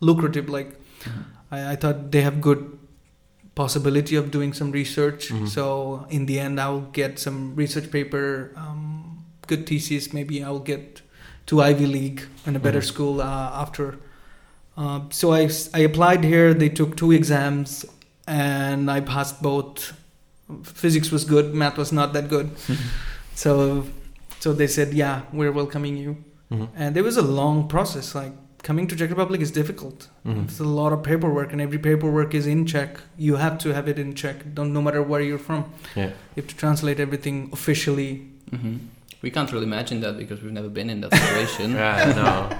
lucrative. 0.00 0.48
Like 0.48 0.80
I, 1.50 1.72
I 1.72 1.76
thought 1.76 2.10
they 2.12 2.22
have 2.22 2.40
good 2.40 2.78
possibility 3.54 4.16
of 4.16 4.30
doing 4.30 4.52
some 4.52 4.70
research. 4.70 5.30
Mhm. 5.32 5.48
So 5.48 6.06
in 6.10 6.26
the 6.26 6.38
end, 6.38 6.60
I'll 6.60 6.88
get 6.92 7.18
some 7.18 7.54
research 7.56 7.90
paper, 7.90 8.52
um, 8.56 9.24
good 9.46 9.66
thesis. 9.66 10.12
Maybe 10.12 10.42
I'll 10.42 10.60
get 10.60 11.02
to 11.46 11.60
Ivy 11.62 11.86
League 11.86 12.22
and 12.46 12.56
a 12.56 12.58
better 12.60 12.80
Mhm. 12.80 12.84
school 12.92 13.20
uh, 13.20 13.62
after. 13.62 13.98
Uh, 14.76 15.00
so 15.10 15.32
I 15.32 15.48
applied 15.90 16.24
here. 16.24 16.52
They 16.54 16.68
took 16.68 16.96
two 16.96 17.12
exams, 17.12 17.84
and 18.26 18.90
I 18.90 19.00
passed 19.00 19.40
both. 19.42 19.92
Physics 20.62 21.10
was 21.10 21.24
good. 21.24 21.54
Math 21.54 21.76
was 21.78 21.92
not 21.92 22.12
that 22.12 22.28
good. 22.28 22.50
so 23.34 23.84
so 24.40 24.52
they 24.52 24.66
said, 24.66 24.92
yeah, 24.94 25.22
we're 25.32 25.52
welcoming 25.52 25.96
you. 25.96 26.16
hmm 26.50 26.66
And 26.76 26.94
there 26.94 27.02
was 27.04 27.16
a 27.16 27.22
long 27.22 27.68
process. 27.68 28.14
Like 28.14 28.32
coming 28.62 28.86
to 28.88 28.96
Czech 28.96 29.10
Republic 29.10 29.40
is 29.40 29.50
difficult. 29.50 30.08
hmm 30.24 30.42
It's 30.44 30.60
a 30.60 30.64
lot 30.80 30.92
of 30.92 31.02
paperwork, 31.02 31.52
and 31.52 31.60
every 31.60 31.78
paperwork 31.78 32.34
is 32.34 32.46
in 32.46 32.66
Czech. 32.66 33.00
You 33.16 33.36
have 33.36 33.56
to 33.58 33.72
have 33.74 33.88
it 33.88 33.98
in 33.98 34.14
Czech, 34.14 34.36
don't, 34.54 34.72
no 34.72 34.82
matter 34.82 35.02
where 35.02 35.22
you're 35.22 35.38
from. 35.48 35.64
Yeah. 35.96 36.10
You 36.34 36.42
have 36.42 36.48
to 36.48 36.56
translate 36.56 37.00
everything 37.00 37.48
officially. 37.52 38.10
hmm 38.50 38.76
We 39.22 39.30
can't 39.30 39.50
really 39.52 39.64
imagine 39.66 40.00
that 40.00 40.16
because 40.18 40.42
we've 40.42 40.52
never 40.52 40.68
been 40.68 40.90
in 40.90 41.00
that 41.00 41.14
situation. 41.14 41.72
Yeah, 41.82 42.12
no. 42.14 42.58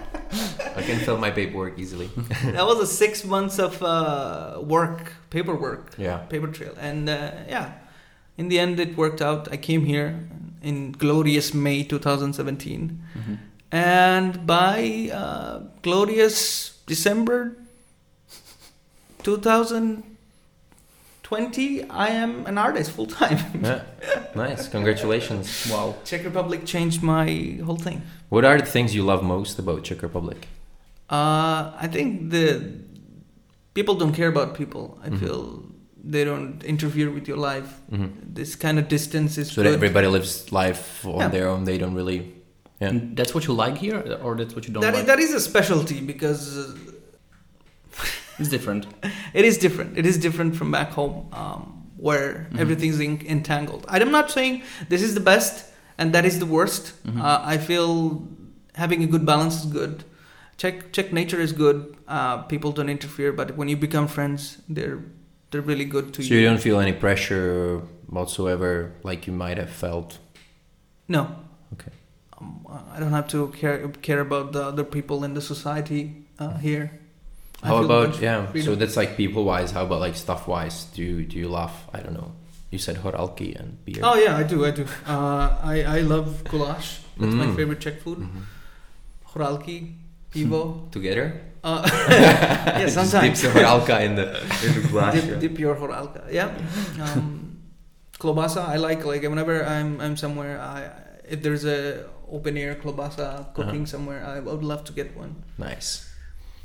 I 0.76 0.82
can 0.82 0.98
fill 0.98 1.16
my 1.18 1.30
paperwork 1.30 1.78
easily. 1.78 2.08
that 2.44 2.66
was 2.66 2.78
a 2.80 2.86
six 2.86 3.24
months 3.24 3.58
of 3.58 3.82
uh, 3.82 4.60
work, 4.62 5.12
paperwork, 5.30 5.94
Yeah. 5.98 6.18
paper 6.28 6.48
trail, 6.48 6.74
and 6.80 7.08
uh, 7.08 7.30
yeah, 7.48 7.72
in 8.36 8.48
the 8.48 8.58
end 8.58 8.78
it 8.80 8.96
worked 8.96 9.22
out. 9.22 9.48
I 9.52 9.56
came 9.56 9.84
here 9.86 10.28
in 10.62 10.92
glorious 10.92 11.54
May 11.54 11.82
2017, 11.84 13.00
Mhm. 13.14 13.38
and 13.72 14.46
by 14.46 15.10
uh, 15.12 15.60
glorious 15.82 16.78
December 16.86 17.56
2020, 21.30 21.90
I 21.90 22.08
am 22.08 22.46
an 22.46 22.56
artist 22.58 22.90
full 22.92 23.06
time. 23.06 23.38
yeah. 23.62 23.80
Nice. 24.34 24.68
Congratulations. 24.68 25.68
Wow. 25.70 25.94
Czech 26.04 26.24
Republic 26.24 26.64
changed 26.64 27.02
my 27.02 27.58
whole 27.64 27.76
thing. 27.78 28.02
What 28.28 28.44
are 28.44 28.58
the 28.58 28.66
things 28.70 28.94
you 28.94 29.02
love 29.04 29.24
most 29.24 29.58
about 29.58 29.82
Czech 29.82 30.02
Republic? 30.02 30.46
Uh, 31.10 31.72
I 31.82 31.88
think 31.90 32.30
the 32.30 32.62
people 33.74 33.94
don't 33.96 34.12
care 34.14 34.28
about 34.28 34.54
people. 34.56 34.98
I 35.04 35.08
Mhm. 35.10 35.18
feel 35.18 35.62
they 36.12 36.24
don't 36.24 36.62
interfere 36.64 37.10
with 37.10 37.26
your 37.28 37.38
life. 37.38 37.68
hmm 37.90 38.06
This 38.34 38.56
kind 38.56 38.78
of 38.78 38.86
distance 38.88 39.40
is 39.40 39.48
So 39.48 39.62
good. 39.62 39.66
that 39.72 39.74
everybody 39.74 40.06
lives 40.06 40.52
life 40.52 41.04
on 41.04 41.18
Yeah. 41.20 41.30
their 41.30 41.48
own. 41.48 41.64
They 41.64 41.78
don't 41.78 41.94
really. 41.96 42.20
Yeah. 42.80 42.90
And 42.90 43.16
that's 43.16 43.32
what 43.34 43.44
you 43.46 43.54
like 43.66 43.78
here, 43.78 43.98
or 44.22 44.36
that's 44.36 44.54
what 44.54 44.64
you 44.68 44.74
don't 44.74 44.82
That 44.82 44.94
is, 44.94 44.98
like? 45.00 45.06
that 45.06 45.18
is 45.18 45.34
a 45.34 45.40
specialty 45.40 46.00
because 46.00 46.56
uh, 46.58 46.74
It's 48.38 48.48
different. 48.48 48.86
it 49.34 49.44
is 49.44 49.58
different. 49.58 49.96
It 49.98 50.06
is 50.06 50.18
different 50.18 50.56
from 50.56 50.70
back 50.70 50.90
home, 50.90 51.26
um, 51.32 51.60
where 51.96 52.46
Mhm. 52.50 52.58
everything's 52.60 53.00
in, 53.00 53.20
entangled. 53.26 53.84
I'm 53.88 54.10
not 54.10 54.30
saying 54.30 54.62
this 54.88 55.02
is 55.02 55.14
the 55.14 55.20
best 55.32 55.64
and 55.98 56.12
that 56.12 56.24
is 56.24 56.38
the 56.38 56.46
worst. 56.46 56.92
Mhm. 57.06 57.20
Uh, 57.20 57.40
I 57.54 57.56
feel 57.58 58.22
having 58.74 59.02
a 59.02 59.06
good 59.06 59.24
balance 59.24 59.64
is 59.64 59.66
good. 59.72 60.04
Czech 60.58 60.92
Czech 60.92 61.12
nature 61.12 61.40
is 61.40 61.52
good. 61.52 61.96
Uh, 62.08 62.36
people 62.52 62.72
don't 62.72 62.88
interfere, 62.90 63.32
but 63.32 63.56
when 63.56 63.68
you 63.68 63.76
become 63.76 64.06
friends, 64.08 64.58
they're 64.68 65.00
they're 65.50 65.66
really 65.72 65.84
good 65.84 66.12
to 66.14 66.22
you. 66.22 66.28
So 66.28 66.34
you 66.34 66.44
don't 66.48 66.60
feel 66.60 66.78
any 66.80 66.92
pressure 66.92 67.80
whatsoever, 68.08 68.92
like 69.02 69.26
you 69.26 69.32
might 69.36 69.58
have 69.58 69.70
felt. 69.70 70.18
No. 71.08 71.20
Okay. 71.74 71.92
Um, 72.38 72.66
I 72.94 72.98
don't 73.00 73.12
have 73.12 73.28
to 73.28 73.48
care 73.60 73.88
care 74.02 74.20
about 74.20 74.52
the 74.52 74.62
other 74.64 74.84
people 74.84 75.24
in 75.24 75.34
the 75.34 75.40
society 75.40 76.02
uh, 76.38 76.58
here. 76.58 76.90
How 77.62 77.82
about 77.84 78.20
yeah? 78.20 78.46
freedom. 78.46 78.66
So 78.66 78.74
that's 78.76 78.96
like 78.96 79.16
people 79.16 79.44
wise. 79.44 79.70
How 79.72 79.84
about 79.84 80.00
like 80.00 80.14
stuff 80.16 80.46
wise? 80.46 80.84
Do 80.94 81.02
you 81.02 81.24
do 81.24 81.36
you 81.38 81.48
love? 81.48 81.72
I 81.92 82.00
don't 82.00 82.14
know. 82.14 82.32
You 82.70 82.78
said 82.78 82.96
horalky 82.96 83.54
and 83.58 83.82
beer. 83.84 84.00
Oh 84.02 84.14
yeah, 84.16 84.36
I 84.36 84.42
do. 84.42 84.64
I 84.66 84.70
do. 84.70 84.84
Uh, 85.06 85.56
I 85.62 85.82
I 85.82 86.00
love 86.00 86.44
goulash. 86.44 87.00
That's 87.18 87.32
my 87.34 87.46
Mm. 87.46 87.56
favorite 87.56 87.80
Czech 87.80 88.00
food. 88.02 88.18
Mhm. 88.18 88.42
Horalky, 89.32 89.94
pivo. 90.32 90.88
Together. 90.96 91.40
Uh, 91.64 91.82
yeah, 92.10 92.86
sometimes. 92.88 93.40
dip 93.42 93.52
some 93.52 93.52
horalka 93.52 94.00
in 94.04 94.14
the 94.14 94.26
in 94.62 94.70
the 94.82 94.88
glass. 94.88 95.14
dip, 95.14 95.40
dip 95.40 95.58
your 95.58 95.74
horalka. 95.74 96.22
Yeah. 96.30 96.52
Um, 97.00 97.58
klobasa. 98.18 98.62
I 98.68 98.76
like 98.76 99.04
like 99.04 99.22
whenever 99.22 99.64
I'm 99.64 100.00
I'm 100.00 100.16
somewhere. 100.16 100.60
I 100.60 100.90
if 101.28 101.42
there's 101.42 101.64
a 101.64 102.06
open 102.30 102.56
air 102.56 102.74
klobasa 102.76 103.50
cooking 103.54 103.82
Uh-huh. 103.88 103.94
somewhere, 103.98 104.20
I 104.22 104.40
would 104.40 104.62
love 104.62 104.84
to 104.84 104.92
get 104.92 105.16
one. 105.16 105.34
Nice. 105.58 106.06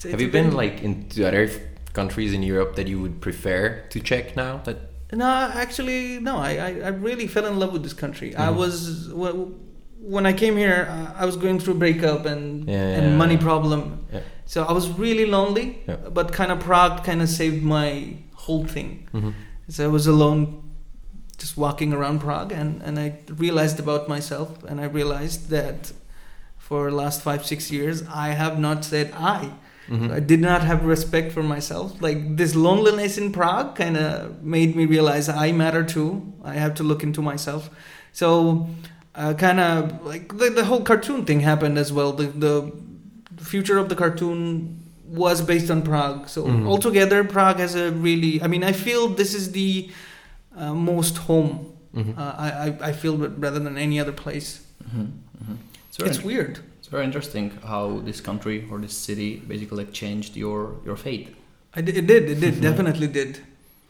It's- 0.05 0.12
Have 0.12 0.22
it's 0.22 0.22
you 0.24 0.29
a 0.29 0.43
been 0.43 0.53
like 0.55 0.81
into 0.84 1.27
other 1.27 1.50
countries 1.93 2.34
in 2.34 2.41
Europe 2.43 2.75
that 2.75 2.88
you 2.88 3.00
would 3.01 3.22
prefer 3.22 3.84
to 3.89 4.00
check 4.00 4.36
now? 4.36 4.62
That 4.65 4.77
No, 5.13 5.25
actually, 5.53 6.20
no. 6.20 6.38
I, 6.38 6.51
I, 6.67 6.70
I 6.86 6.89
really 7.08 7.27
fell 7.27 7.46
in 7.46 7.60
love 7.60 7.74
with 7.74 7.84
this 7.84 7.93
country. 7.93 8.29
I 8.36 8.48
Mhm. 8.48 8.55
was 8.55 9.10
well, 9.13 9.51
when 10.13 10.25
I 10.25 10.34
came 10.34 10.58
here. 10.58 10.88
uh, 10.89 11.22
I 11.24 11.25
was 11.25 11.36
going 11.36 11.60
through 11.60 11.75
a 11.75 11.77
breakup 11.86 12.25
and 12.25 12.67
Yeah, 12.67 12.98
and 12.98 13.17
money 13.17 13.38
problem. 13.38 13.81
Yeah. 14.13 14.22
So 14.46 14.63
I 14.63 14.72
was 14.74 14.86
really 15.05 15.25
lonely. 15.38 15.65
Yeah. 15.88 15.98
But 16.17 16.31
kind 16.31 16.51
of 16.51 16.60
Prague 16.60 17.03
kind 17.03 17.22
of 17.22 17.29
saved 17.29 17.62
my 17.63 18.15
whole 18.46 18.65
thing. 18.75 18.89
Mhm. 19.13 19.34
So 19.70 19.84
I 19.84 19.91
was 19.98 20.08
alone, 20.08 20.39
just 21.38 21.55
walking 21.58 21.93
around 21.93 22.20
Prague, 22.22 22.51
and 22.62 22.81
and 22.86 22.98
I 23.05 23.08
realized 23.46 23.79
about 23.86 24.08
myself, 24.15 24.48
and 24.70 24.79
I 24.86 24.86
realized 25.00 25.41
that 25.58 25.91
for 26.58 26.91
last 26.91 27.22
five 27.22 27.41
six 27.46 27.70
years 27.72 28.03
I 28.25 28.27
have 28.41 28.55
not 28.67 28.84
said 28.86 29.08
I. 29.38 29.39
Mhm. 29.89 30.11
I 30.11 30.19
did 30.19 30.39
not 30.39 30.61
have 30.63 30.85
respect 30.85 31.31
for 31.31 31.43
myself. 31.43 32.01
Like 32.01 32.38
this 32.38 32.55
loneliness 32.55 33.17
in 33.17 33.31
Prague 33.31 33.75
kind 33.75 33.97
of 33.97 34.41
made 34.43 34.75
me 34.75 34.85
realize 34.85 35.27
I 35.29 35.51
matter 35.51 35.83
too. 35.83 36.21
I 36.43 36.53
have 36.55 36.73
to 36.75 36.83
look 36.83 37.03
into 37.03 37.21
myself. 37.21 37.69
So, 38.13 38.67
uh, 39.15 39.33
kind 39.33 39.59
of 39.59 40.05
like 40.05 40.38
the, 40.38 40.50
the 40.50 40.63
whole 40.65 40.81
cartoon 40.81 41.25
thing 41.25 41.41
happened 41.41 41.77
as 41.77 41.91
well. 41.91 42.13
The, 42.13 42.27
the 42.27 42.71
future 43.43 43.77
of 43.77 43.89
the 43.89 43.95
cartoon 43.95 44.77
was 45.07 45.41
based 45.41 45.69
on 45.71 45.81
Prague. 45.81 46.29
So 46.29 46.45
Mhm. 46.45 46.67
altogether, 46.67 47.23
Prague 47.23 47.57
has 47.59 47.75
a 47.75 47.91
really. 47.91 48.41
I 48.41 48.47
mean, 48.47 48.63
I 48.63 48.71
feel 48.71 49.07
this 49.09 49.33
is 49.33 49.51
the 49.51 49.89
uh, 50.57 50.73
most 50.73 51.17
home. 51.17 51.67
Mhm. 51.95 52.17
Uh, 52.17 52.33
I, 52.38 52.47
I 52.65 52.89
I 52.89 52.91
feel 52.93 53.17
rather 53.17 53.59
than 53.59 53.77
any 53.77 54.00
other 54.00 54.13
place. 54.13 54.61
hmm 54.91 55.05
hmm 55.45 55.55
It's 55.89 56.00
It's 56.00 56.23
weird. 56.23 56.59
It's 56.91 56.98
very 56.98 57.05
interesting 57.05 57.51
how 57.65 58.01
this 58.03 58.19
country 58.19 58.67
or 58.69 58.77
this 58.77 58.98
city 58.98 59.38
basically 59.48 59.77
like 59.86 59.93
changed 59.93 60.36
your 60.36 60.75
your 60.86 60.98
fate. 60.98 61.27
I 61.74 61.81
did, 61.81 61.95
it 61.98 62.05
did. 62.07 62.29
It 62.29 62.39
did. 62.41 62.62
definitely 62.69 63.07
did. 63.07 63.39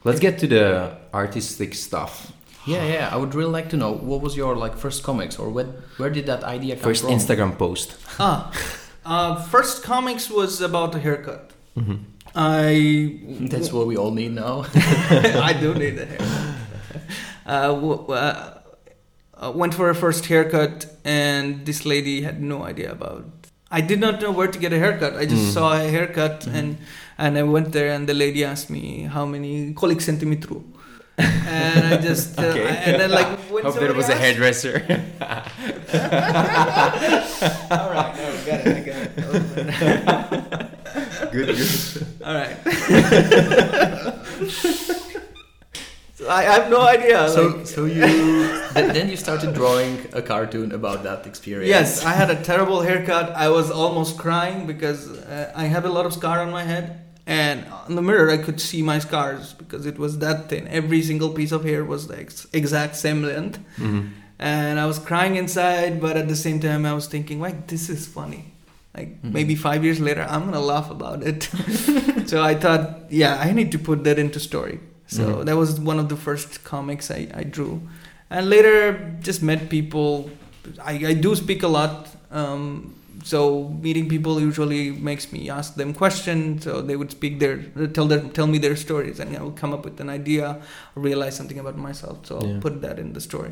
Let's 0.03 0.20
get 0.20 0.38
to 0.39 0.48
the 0.48 0.98
artistic 1.12 1.74
stuff. 1.74 2.31
Yeah, 2.67 2.86
yeah. 2.86 3.10
I 3.12 3.17
would 3.17 3.34
really 3.34 3.51
like 3.51 3.70
to 3.70 3.77
know 3.77 3.91
what 3.91 4.22
was 4.22 4.36
your 4.38 4.55
like 4.55 4.77
first 4.77 5.01
comics 5.03 5.39
or 5.39 5.50
where 5.50 5.65
where 5.98 6.12
did 6.12 6.25
that 6.27 6.43
idea 6.43 6.75
come 6.75 6.84
First 6.84 7.01
from? 7.03 7.13
Instagram 7.13 7.58
post. 7.58 7.96
Ah, 8.20 8.51
uh, 9.03 9.36
first 9.50 9.81
comics 9.84 10.29
was 10.29 10.62
about 10.62 10.93
a 10.96 11.00
haircut. 11.00 11.53
Mhm. 11.75 11.98
I 12.36 13.17
That's 13.50 13.72
what 13.74 13.88
we 13.88 13.98
all 13.98 14.12
need 14.13 14.31
now. 14.36 14.65
I 15.50 15.53
do 15.60 15.74
need 15.74 15.98
a 15.98 16.05
haircut. 16.05 16.38
Uh, 17.46 17.67
w- 17.74 17.98
w- 17.98 18.13
uh, 18.13 18.61
uh, 19.41 19.51
went 19.53 19.74
for 19.74 19.89
a 19.89 19.95
first 19.95 20.25
haircut, 20.27 20.86
and 21.03 21.65
this 21.65 21.86
lady 21.86 22.21
had 22.21 22.41
no 22.41 22.63
idea 22.63 22.91
about. 22.91 23.25
I 23.71 23.81
did 23.81 24.00
not 24.00 24.21
know 24.21 24.31
where 24.31 24.48
to 24.48 24.60
get 24.60 24.71
a 24.74 24.79
haircut. 24.79 25.15
I 25.15 25.25
just 25.25 25.43
Mm. 25.48 25.53
saw 25.53 25.74
a 25.74 25.88
haircut, 25.89 26.45
and 26.48 26.77
and 27.17 27.38
I 27.38 27.43
went 27.43 27.71
there, 27.71 27.89
and 27.95 28.07
the 28.07 28.13
lady 28.13 28.43
asked 28.43 28.69
me 28.69 29.03
how 29.15 29.25
many 29.25 29.74
kolik 29.74 30.01
centimetru. 30.01 30.62
and 31.17 31.93
I 31.93 31.98
just 31.98 32.39
uh, 32.39 32.43
Okay. 32.51 32.67
and 32.86 33.00
then 33.01 33.12
like 33.12 33.27
when 33.53 33.63
Hope 33.63 33.75
there 33.79 33.93
was 33.93 34.10
a 34.10 34.15
hairdresser. 34.15 34.75
All 37.71 37.89
right, 37.91 38.13
no, 38.17 38.25
got 38.48 38.60
it, 38.65 38.75
I 38.77 38.81
got 38.89 39.00
it. 39.07 39.12
good, 41.31 41.48
good. 41.55 42.07
All 42.25 42.36
right. 42.41 42.57
so 46.22 46.28
I, 46.30 46.40
I 46.40 46.54
have 46.60 46.70
no 46.70 46.82
idea. 46.82 47.28
so 47.30 47.48
like- 47.48 47.68
so 47.68 47.86
you 47.86 48.01
then, 48.75 48.94
then 48.94 49.10
you 49.10 49.18
started 49.18 49.54
drawing 49.54 49.94
a 50.13 50.22
cartoon 50.22 50.72
about 50.72 51.04
that 51.04 51.25
experience. 51.25 51.70
yes, 51.70 52.06
I 52.06 52.13
had 52.13 52.30
a 52.30 52.40
terrible 52.44 52.82
haircut. 52.82 53.32
I 53.46 53.50
was 53.50 53.72
almost 53.72 54.18
crying 54.18 54.68
because 54.68 55.10
uh, 55.10 55.51
I 55.56 55.66
had 55.66 55.84
a 55.86 55.90
lot 55.98 56.06
of 56.06 56.13
scar 56.13 56.40
on 56.46 56.51
my 56.51 56.63
head, 56.63 56.86
and 57.25 57.66
on 57.88 57.96
the 57.96 58.01
mirror 58.01 58.30
I 58.30 58.38
could 58.38 58.60
see 58.62 58.82
my 58.82 59.00
scars 59.00 59.54
because 59.54 59.86
it 59.92 59.98
was 59.98 60.20
that 60.20 60.50
thin. 60.50 60.68
Every 60.68 61.01
single 61.01 61.30
piece 61.30 61.51
of 61.51 61.63
hair 61.63 61.84
was 61.86 62.08
the 62.08 62.18
ex- 62.20 62.48
exact 62.54 62.96
same 62.96 63.24
length, 63.24 63.60
Mhm. 63.78 64.10
and 64.40 64.80
I 64.80 64.86
was 64.92 65.00
crying 65.00 65.36
inside. 65.36 66.00
But 66.06 66.18
at 66.18 66.28
the 66.28 66.36
same 66.36 66.60
time, 66.60 66.86
I 66.86 66.94
was 66.94 67.08
thinking, 67.08 67.40
like, 67.42 67.68
this 67.68 67.90
is 67.90 68.08
funny. 68.08 68.44
Like 68.98 69.10
Mhm. 69.22 69.32
maybe 69.38 69.56
five 69.56 69.82
years 69.86 70.00
later, 70.00 70.24
I'm 70.34 70.44
gonna 70.46 70.66
laugh 70.74 70.90
about 70.92 71.24
it. 71.24 71.40
so 72.32 72.42
I 72.51 72.56
thought, 72.56 72.84
yeah, 73.10 73.34
I 73.48 73.54
need 73.54 73.72
to 73.72 73.80
put 73.80 74.04
that 74.04 74.18
into 74.20 74.40
story. 74.40 74.80
So 75.12 75.24
Mhm. 75.24 75.46
that 75.48 75.58
was 75.58 75.70
one 75.91 76.00
of 76.03 76.08
the 76.08 76.15
first 76.15 76.63
comics 76.63 77.12
I, 77.12 77.27
I 77.41 77.44
drew, 77.44 77.82
and 78.30 78.50
later 78.50 78.77
just 79.27 79.41
met 79.44 79.70
people. 79.70 80.30
I, 80.91 80.94
I 81.12 81.13
do 81.25 81.36
speak 81.36 81.63
a 81.63 81.68
lot, 81.68 82.08
um, 82.32 82.96
so 83.24 83.39
meeting 83.86 84.08
people 84.08 84.39
usually 84.39 84.84
makes 85.10 85.25
me 85.34 85.50
ask 85.50 85.75
them 85.75 85.94
questions. 85.94 86.63
So 86.63 86.82
they 86.82 86.96
would 86.96 87.12
speak 87.12 87.39
their 87.44 87.58
tell 87.96 88.08
their 88.08 88.22
tell 88.38 88.48
me 88.48 88.58
their 88.65 88.77
stories, 88.77 89.20
and 89.20 89.36
I 89.36 89.41
would 89.44 89.58
come 89.62 89.74
up 89.75 89.84
with 89.84 90.00
an 90.00 90.10
idea, 90.10 90.46
realize 90.96 91.36
something 91.36 91.60
about 91.60 91.77
myself. 91.77 92.18
So 92.30 92.34
Yeah. 92.36 92.48
I'll 92.48 92.62
put 92.62 92.82
that 92.82 92.98
in 93.00 93.13
the 93.13 93.22
story. 93.22 93.51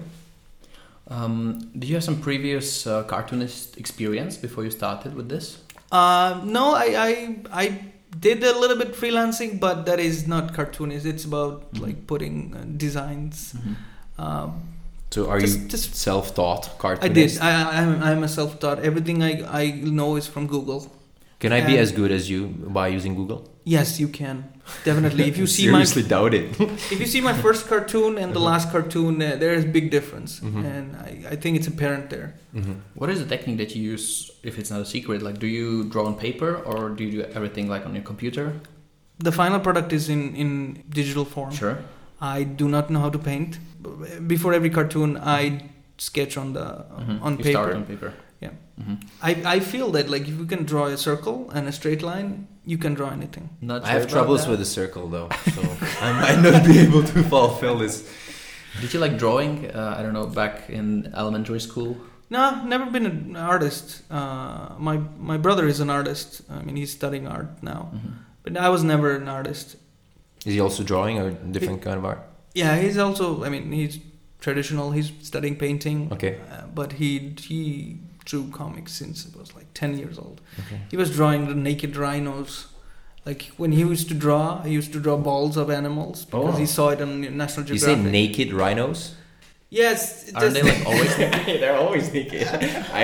Um, 1.12 1.60
did 1.78 1.89
you 1.89 1.96
have 1.96 2.04
some 2.04 2.22
previous 2.22 2.86
uh, 2.86 3.04
cartoonist 3.04 3.78
experience 3.78 4.38
before 4.38 4.63
you 4.63 4.72
started 4.72 5.16
with 5.16 5.28
this? 5.28 5.58
Uh, 5.92 6.39
no, 6.46 6.74
I, 6.75 6.88
I 7.08 7.12
I 7.63 7.66
did 8.18 8.44
a 8.44 8.58
little 8.58 8.78
bit 8.78 8.94
freelancing, 8.94 9.60
but 9.60 9.86
that 9.86 10.00
is 10.00 10.28
not 10.28 10.54
cartoonist. 10.54 11.06
It's 11.06 11.25
about 11.25 11.74
Mhm. 11.74 11.82
like 11.82 12.08
putting 12.08 12.54
uh, 12.56 12.66
designs. 12.78 13.56
Um, 14.18 14.51
So 15.12 15.28
are 15.28 15.39
Just- 15.39 15.60
you 15.60 15.68
just- 15.68 15.96
self-taught 15.96 16.66
I 16.70 16.78
cartoonist? 16.82 17.36
did. 17.36 17.42
I, 17.42 17.51
I 17.51 17.82
I'm 17.82 17.92
I'm 18.10 18.22
a 18.24 18.28
self-taught. 18.28 18.78
Everything 18.89 19.24
I 19.24 19.32
I 19.62 19.63
know 20.00 20.18
is 20.18 20.28
from 20.28 20.46
Google. 20.46 20.82
Can 21.39 21.51
I 21.51 21.62
be 21.66 21.78
as 21.80 21.92
good 21.92 22.12
as 22.12 22.30
you 22.30 22.39
by 22.80 22.88
using 22.98 23.16
Google? 23.16 23.39
Yes, 23.63 24.00
you 24.00 24.08
can. 24.20 24.44
Definitely. 24.86 25.24
If 25.28 25.38
you 25.38 25.48
see 25.48 25.66
my 25.68 25.84
seriously 25.84 26.04
doubt 26.04 26.34
it. 26.34 26.60
if 26.94 27.00
you 27.00 27.06
see 27.06 27.22
my 27.22 27.34
first 27.34 27.68
cartoon 27.68 28.18
and 28.18 28.34
the 28.34 28.40
last 28.40 28.72
cartoon, 28.72 29.22
uh, 29.22 29.36
there 29.38 29.54
is 29.54 29.66
big 29.66 29.90
difference, 29.92 30.40
Mhm. 30.40 30.64
and 30.74 30.96
I, 30.96 31.12
I 31.34 31.36
think 31.36 31.58
it's 31.58 31.68
apparent 31.68 32.10
there. 32.10 32.34
Mhm. 32.56 32.76
What 32.96 33.10
is 33.10 33.20
the 33.20 33.26
technique 33.36 33.58
that 33.58 33.76
you 33.76 33.82
use 33.94 34.32
if 34.44 34.58
it's 34.60 34.72
not 34.72 34.82
a 34.82 34.86
secret? 34.86 35.22
Like, 35.22 35.40
do 35.40 35.48
you 35.48 35.84
draw 35.86 36.06
on 36.06 36.16
paper 36.16 36.52
or 36.66 36.90
do 36.90 37.04
you 37.04 37.12
do 37.12 37.22
everything 37.38 37.68
like 37.74 37.86
on 37.86 37.94
your 37.96 38.04
computer? 38.04 38.54
The 39.20 39.32
final 39.32 39.60
product 39.60 39.92
is 39.94 40.08
in 40.10 40.22
in 40.36 40.50
digital 40.90 41.26
form. 41.26 41.52
Sure. 41.52 41.78
I 42.22 42.44
do 42.44 42.68
not 42.68 42.90
know 42.90 43.00
how 43.06 43.10
to 43.10 43.20
paint. 43.20 43.60
Before 44.28 44.54
every 44.54 44.70
cartoon, 44.70 45.18
I 45.18 45.42
sketch 45.98 46.38
on 46.38 46.54
the 46.54 46.66
Mhm. 47.00 47.22
on 47.22 47.32
you 47.38 47.44
paper. 47.44 47.52
start 47.52 47.76
on 47.76 47.84
paper. 47.86 48.12
Yeah. 48.41 48.51
hmm 48.81 48.96
I, 49.22 49.31
I 49.55 49.60
feel 49.60 49.91
that 49.91 50.10
like 50.10 50.22
if 50.24 50.38
you 50.39 50.46
can 50.46 50.63
draw 50.65 50.86
a 50.86 50.98
circle 50.98 51.50
and 51.51 51.67
a 51.67 51.72
straight 51.72 52.01
line, 52.01 52.48
you 52.65 52.77
can 52.77 52.93
draw 52.93 53.10
anything. 53.12 53.50
Not 53.62 53.84
I 53.84 53.89
have 53.89 54.08
troubles 54.08 54.43
that. 54.43 54.50
with 54.51 54.60
the 54.60 54.65
circle 54.65 55.08
though, 55.10 55.29
so 55.55 55.62
I 56.01 56.12
might 56.22 56.39
not 56.51 56.65
be 56.65 56.79
able 56.79 57.03
to 57.03 57.24
fulfill 57.24 57.77
this. 57.79 58.03
Did 58.81 58.93
you 58.93 59.00
like 59.00 59.17
drawing? 59.17 59.69
Uh, 59.72 59.96
I 59.98 60.03
don't 60.03 60.13
know, 60.13 60.27
back 60.27 60.69
in 60.69 61.12
elementary 61.15 61.60
school. 61.60 61.98
No, 62.29 62.63
never 62.63 62.86
been 62.91 63.05
an 63.08 63.36
artist. 63.36 64.03
Uh, 64.10 64.75
my 64.77 64.98
my 65.31 65.38
brother 65.38 65.67
is 65.67 65.79
an 65.79 65.89
artist. 65.89 66.41
I 66.50 66.62
mean, 66.63 66.75
he's 66.75 66.91
studying 66.91 67.27
art 67.27 67.62
now, 67.63 67.89
Mhm. 67.93 68.13
but 68.43 68.55
I 68.58 68.69
was 68.69 68.84
never 68.84 69.15
an 69.15 69.27
artist. 69.27 69.75
Is 70.46 70.53
he 70.53 70.60
also 70.62 70.84
drawing 70.84 71.17
or 71.19 71.31
different 71.31 71.81
kind 71.81 71.98
of 71.98 72.05
art? 72.05 72.22
Yeah, 72.53 72.77
he's 72.77 72.98
also. 72.98 73.43
I 73.43 73.50
mean, 73.50 73.72
he's 73.72 73.98
traditional. 74.39 74.91
He's 74.91 75.12
studying 75.22 75.55
painting. 75.58 76.08
Okay. 76.13 76.38
Uh, 76.51 76.67
but 76.74 76.93
he 76.93 77.34
he 77.50 77.98
drew 78.30 78.48
comics 78.52 78.92
since 78.94 79.16
he 79.26 79.32
was 79.40 79.50
like 79.56 79.68
ten 79.74 79.92
years 79.98 80.18
old. 80.26 80.38
Okay. 80.62 80.80
He 80.92 80.98
was 80.98 81.10
drawing 81.20 81.48
the 81.48 81.56
naked 81.56 81.96
rhinos. 82.04 82.68
Like 83.26 83.42
when 83.58 83.72
he 83.72 83.82
used 83.82 84.08
to 84.10 84.14
draw, 84.26 84.62
he 84.62 84.72
used 84.82 84.94
to 84.94 85.00
draw 85.06 85.18
balls 85.18 85.56
of 85.58 85.70
animals 85.70 86.26
because 86.26 86.56
Oh. 86.56 86.64
he 86.64 86.66
saw 86.66 86.90
it 86.90 87.02
on 87.02 87.10
National 87.44 87.66
Geographic. 87.66 87.98
You 87.98 88.04
say 88.04 88.12
naked 88.20 88.50
rhinos? 88.54 89.02
yes, 89.82 90.28
it 90.30 90.36
Are 90.36 90.42
just- 90.42 90.54
they 90.56 90.64
like 90.72 90.86
always? 90.86 91.18
naked? 91.24 91.62
They're 91.62 91.78
always 91.86 92.06
naked. 92.14 92.48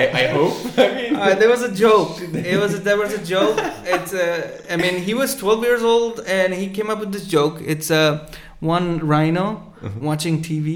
I 0.22 0.24
hope. 0.36 0.54
I 0.86 0.88
mean, 0.98 1.16
Uh, 1.16 1.34
there 1.40 1.50
was 1.54 1.62
a 1.70 1.72
joke. 1.84 2.12
It 2.52 2.58
was 2.62 2.72
there 2.88 2.98
was 3.04 3.12
a 3.20 3.22
joke. 3.34 3.56
It's 3.94 4.12
uh, 4.14 4.72
I 4.74 4.76
mean 4.82 4.94
he 5.08 5.14
was 5.22 5.28
12 5.36 5.62
years 5.68 5.82
old 5.94 6.14
and 6.38 6.48
he 6.62 6.66
came 6.76 6.88
up 6.92 6.98
with 7.04 7.12
this 7.16 7.26
joke. 7.36 7.56
It's 7.72 7.90
uh, 7.90 8.10
one 8.60 8.88
rhino 9.12 9.44
watching 10.10 10.36
TV, 10.42 10.70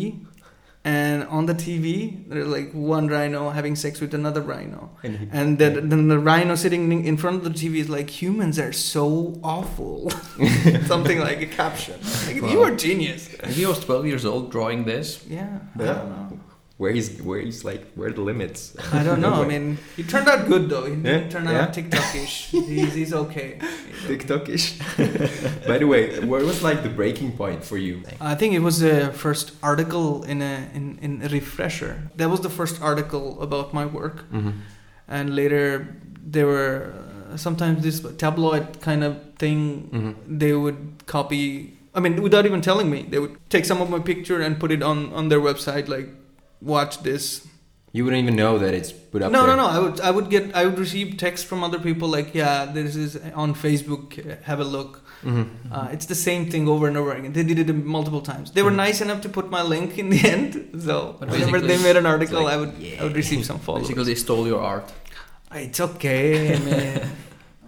and 0.84 1.24
on 1.24 1.44
the 1.46 1.54
TV 1.54 2.26
there's 2.28 2.46
like 2.46 2.72
one 2.72 3.06
rhino 3.08 3.50
having 3.50 3.76
sex 3.76 4.00
with 4.00 4.14
another 4.14 4.40
rhino, 4.40 4.90
and 5.02 5.58
then 5.58 5.88
then 5.90 6.08
the 6.08 6.18
rhino 6.18 6.54
sitting 6.54 7.04
in 7.04 7.16
front 7.16 7.36
of 7.36 7.44
the 7.44 7.50
TV 7.50 7.76
is 7.76 7.88
like 7.90 8.08
humans 8.08 8.58
are 8.58 8.72
so 8.72 9.38
awful, 9.42 10.10
something 10.86 11.18
like 11.20 11.42
a 11.42 11.46
caption. 11.46 11.98
Like, 12.26 12.36
You 12.36 12.60
Wow. 12.60 12.64
are 12.72 12.76
genius. 12.76 13.28
If 13.34 13.56
he 13.56 13.66
was 13.66 13.78
12 13.84 14.06
years 14.06 14.24
old 14.24 14.50
drawing 14.50 14.84
this, 14.84 15.24
Yeah, 15.28 15.58
I 15.78 15.82
Yeah. 15.82 15.94
don't 15.94 16.08
know. 16.10 16.40
Where 16.80 16.92
he's 16.96 17.08
where 17.28 17.40
he's 17.46 17.60
like 17.70 17.82
where 17.96 18.08
are 18.08 18.16
the 18.20 18.24
limits? 18.32 18.60
I 18.98 19.02
don't 19.04 19.20
know. 19.20 19.36
I 19.44 19.46
mean, 19.52 19.76
he 19.98 20.02
turned 20.12 20.28
out 20.32 20.48
good 20.52 20.64
though. 20.72 20.86
He 20.88 20.96
Yeah, 20.96 21.28
turned 21.28 21.48
yeah. 21.48 21.62
out 21.68 21.70
TikTokish. 21.76 22.34
he's, 22.72 22.94
he's 23.00 23.12
okay. 23.24 23.60
He's 23.60 24.04
okay. 24.08 24.16
TikTokish. 24.16 24.64
By 25.70 25.76
the 25.82 25.86
way, 25.92 26.02
where 26.30 26.44
was 26.50 26.62
like 26.68 26.80
the 26.82 26.88
breaking 27.00 27.30
point 27.36 27.60
for 27.70 27.76
you? 27.86 27.94
I 28.20 28.34
think 28.40 28.54
it 28.54 28.62
was 28.68 28.76
the 28.80 29.12
first 29.24 29.52
article 29.62 30.24
in 30.32 30.40
a 30.40 30.54
in, 30.78 30.84
in 31.06 31.12
a 31.22 31.28
refresher. 31.28 31.92
That 32.16 32.28
was 32.34 32.40
the 32.40 32.50
first 32.60 32.80
article 32.80 33.24
about 33.46 33.74
my 33.78 33.84
work, 33.84 34.16
Mm-hmm. 34.32 34.52
and 35.08 35.36
later 35.36 35.64
there 36.34 36.46
were 36.46 36.92
uh, 37.30 37.36
sometimes 37.36 37.82
this 37.82 38.00
tabloid 38.16 38.80
kind 38.80 39.02
of 39.04 39.14
thing. 39.42 39.60
Mm-hmm. 39.92 40.38
They 40.42 40.52
would 40.54 40.78
copy. 41.06 41.76
I 41.94 42.00
mean, 42.00 42.22
without 42.22 42.46
even 42.46 42.60
telling 42.62 42.88
me, 42.88 43.02
they 43.12 43.18
would 43.18 43.36
take 43.50 43.64
some 43.66 43.82
of 43.82 43.88
my 43.90 43.98
picture 43.98 44.40
and 44.40 44.56
put 44.62 44.70
it 44.70 44.82
on 44.82 45.12
on 45.12 45.28
their 45.28 45.40
website. 45.40 45.88
Like, 45.88 46.08
watch 46.60 47.02
this. 47.02 47.46
You 47.92 48.04
wouldn't 48.04 48.22
even 48.22 48.36
know 48.36 48.56
that 48.58 48.72
it's 48.72 48.92
put 48.92 49.20
up 49.20 49.32
no, 49.32 49.44
there. 49.46 49.56
no, 49.56 49.62
no. 49.64 49.68
I 49.68 49.78
would 49.80 50.00
I 50.00 50.10
would 50.12 50.30
get 50.30 50.54
I 50.54 50.64
would 50.64 50.78
receive 50.78 51.16
text 51.16 51.46
from 51.46 51.64
other 51.64 51.78
people 51.80 52.08
like, 52.08 52.34
yeah, 52.34 52.64
this 52.66 52.94
is 52.94 53.16
on 53.34 53.52
Facebook. 53.54 54.14
Have 54.44 54.60
a 54.60 54.64
look. 54.64 55.02
Mm-hmm. 55.24 55.72
Uh, 55.72 55.88
it's 55.90 56.06
the 56.06 56.14
same 56.14 56.48
thing 56.50 56.68
over 56.68 56.86
and 56.88 56.96
over 56.96 57.12
again. 57.12 57.32
They 57.32 57.42
did 57.42 57.58
it 57.58 57.72
multiple 57.74 58.20
times. 58.22 58.52
They 58.52 58.62
were 58.62 58.70
Mhm. 58.70 58.76
nice 58.86 59.00
enough 59.00 59.20
to 59.22 59.28
put 59.28 59.50
my 59.50 59.62
link 59.62 59.98
in 59.98 60.08
the 60.08 60.20
end. 60.34 60.52
So 60.86 61.16
But 61.18 61.30
whenever 61.30 61.60
they 61.60 61.78
made 61.82 61.96
an 61.96 62.06
article, 62.06 62.44
like, 62.44 62.54
I 62.54 62.56
would 62.58 62.74
I 63.00 63.02
would 63.04 63.16
receive 63.16 63.44
some 63.44 63.58
followers. 63.58 63.82
basically 63.88 64.04
they 64.04 64.14
stole 64.14 64.46
your 64.46 64.60
art. 64.60 64.86
It's 65.52 65.80
okay, 65.80 66.56
man. 66.64 67.10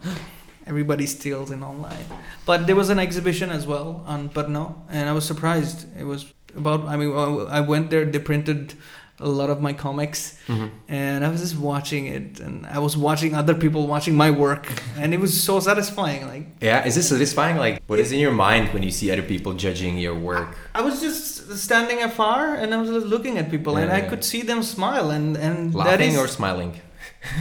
Everybody 0.67 1.07
steals 1.07 1.51
in 1.51 1.63
online. 1.65 2.05
But 2.47 2.67
there 2.69 2.77
was 2.77 2.89
an 2.91 3.01
exhibition 3.01 3.51
as 3.51 3.67
well 3.67 4.05
on 4.07 4.29
Patna, 4.29 4.75
and 4.89 5.09
I 5.09 5.13
was 5.13 5.25
surprised. 5.25 5.87
It 5.99 6.05
was 6.05 6.25
about. 6.57 6.85
I 6.87 6.97
mean, 6.97 7.13
I 7.51 7.61
went 7.61 7.91
there. 7.91 8.05
They 8.05 8.19
printed 8.19 8.75
a 9.21 9.29
lot 9.29 9.51
of 9.51 9.61
my 9.61 9.73
comics, 9.73 10.37
Mm-hmm. 10.49 10.67
and 10.89 11.25
I 11.25 11.29
was 11.29 11.41
just 11.41 11.57
watching 11.57 12.07
it, 12.07 12.41
and 12.41 12.67
I 12.67 12.79
was 12.81 12.97
watching 12.97 13.35
other 13.37 13.55
people 13.55 13.87
watching 13.87 14.17
my 14.17 14.31
work, 14.33 14.67
and 14.99 15.15
it 15.15 15.21
was 15.21 15.33
so 15.49 15.61
satisfying. 15.61 16.27
Like 16.27 16.47
Yeah, 16.61 16.85
is 16.85 16.95
this 16.97 17.09
satisfying? 17.09 17.57
Like, 17.57 17.83
what 17.87 18.01
is 18.01 18.11
in 18.11 18.19
your 18.19 18.33
mind 18.33 18.73
when 18.75 18.83
you 18.83 18.91
see 18.91 19.13
other 19.13 19.23
people 19.23 19.53
judging 19.55 19.97
your 19.99 20.15
work? 20.19 20.57
I 20.75 20.81
was 20.83 21.01
just 21.01 21.57
standing 21.59 22.03
afar, 22.03 22.57
and 22.57 22.75
I 22.75 22.79
was 22.81 22.91
just 22.91 23.07
looking 23.07 23.39
at 23.39 23.49
people, 23.51 23.77
and 23.77 23.89
Yeah, 23.91 23.99
I 23.99 24.01
could 24.11 24.25
see 24.25 24.43
them 24.43 24.63
smile, 24.63 25.11
and 25.11 25.37
and 25.37 25.73
that 25.73 25.79
Laughing 25.79 26.13
is 26.15 26.19
or 26.19 26.27
smiling? 26.27 26.73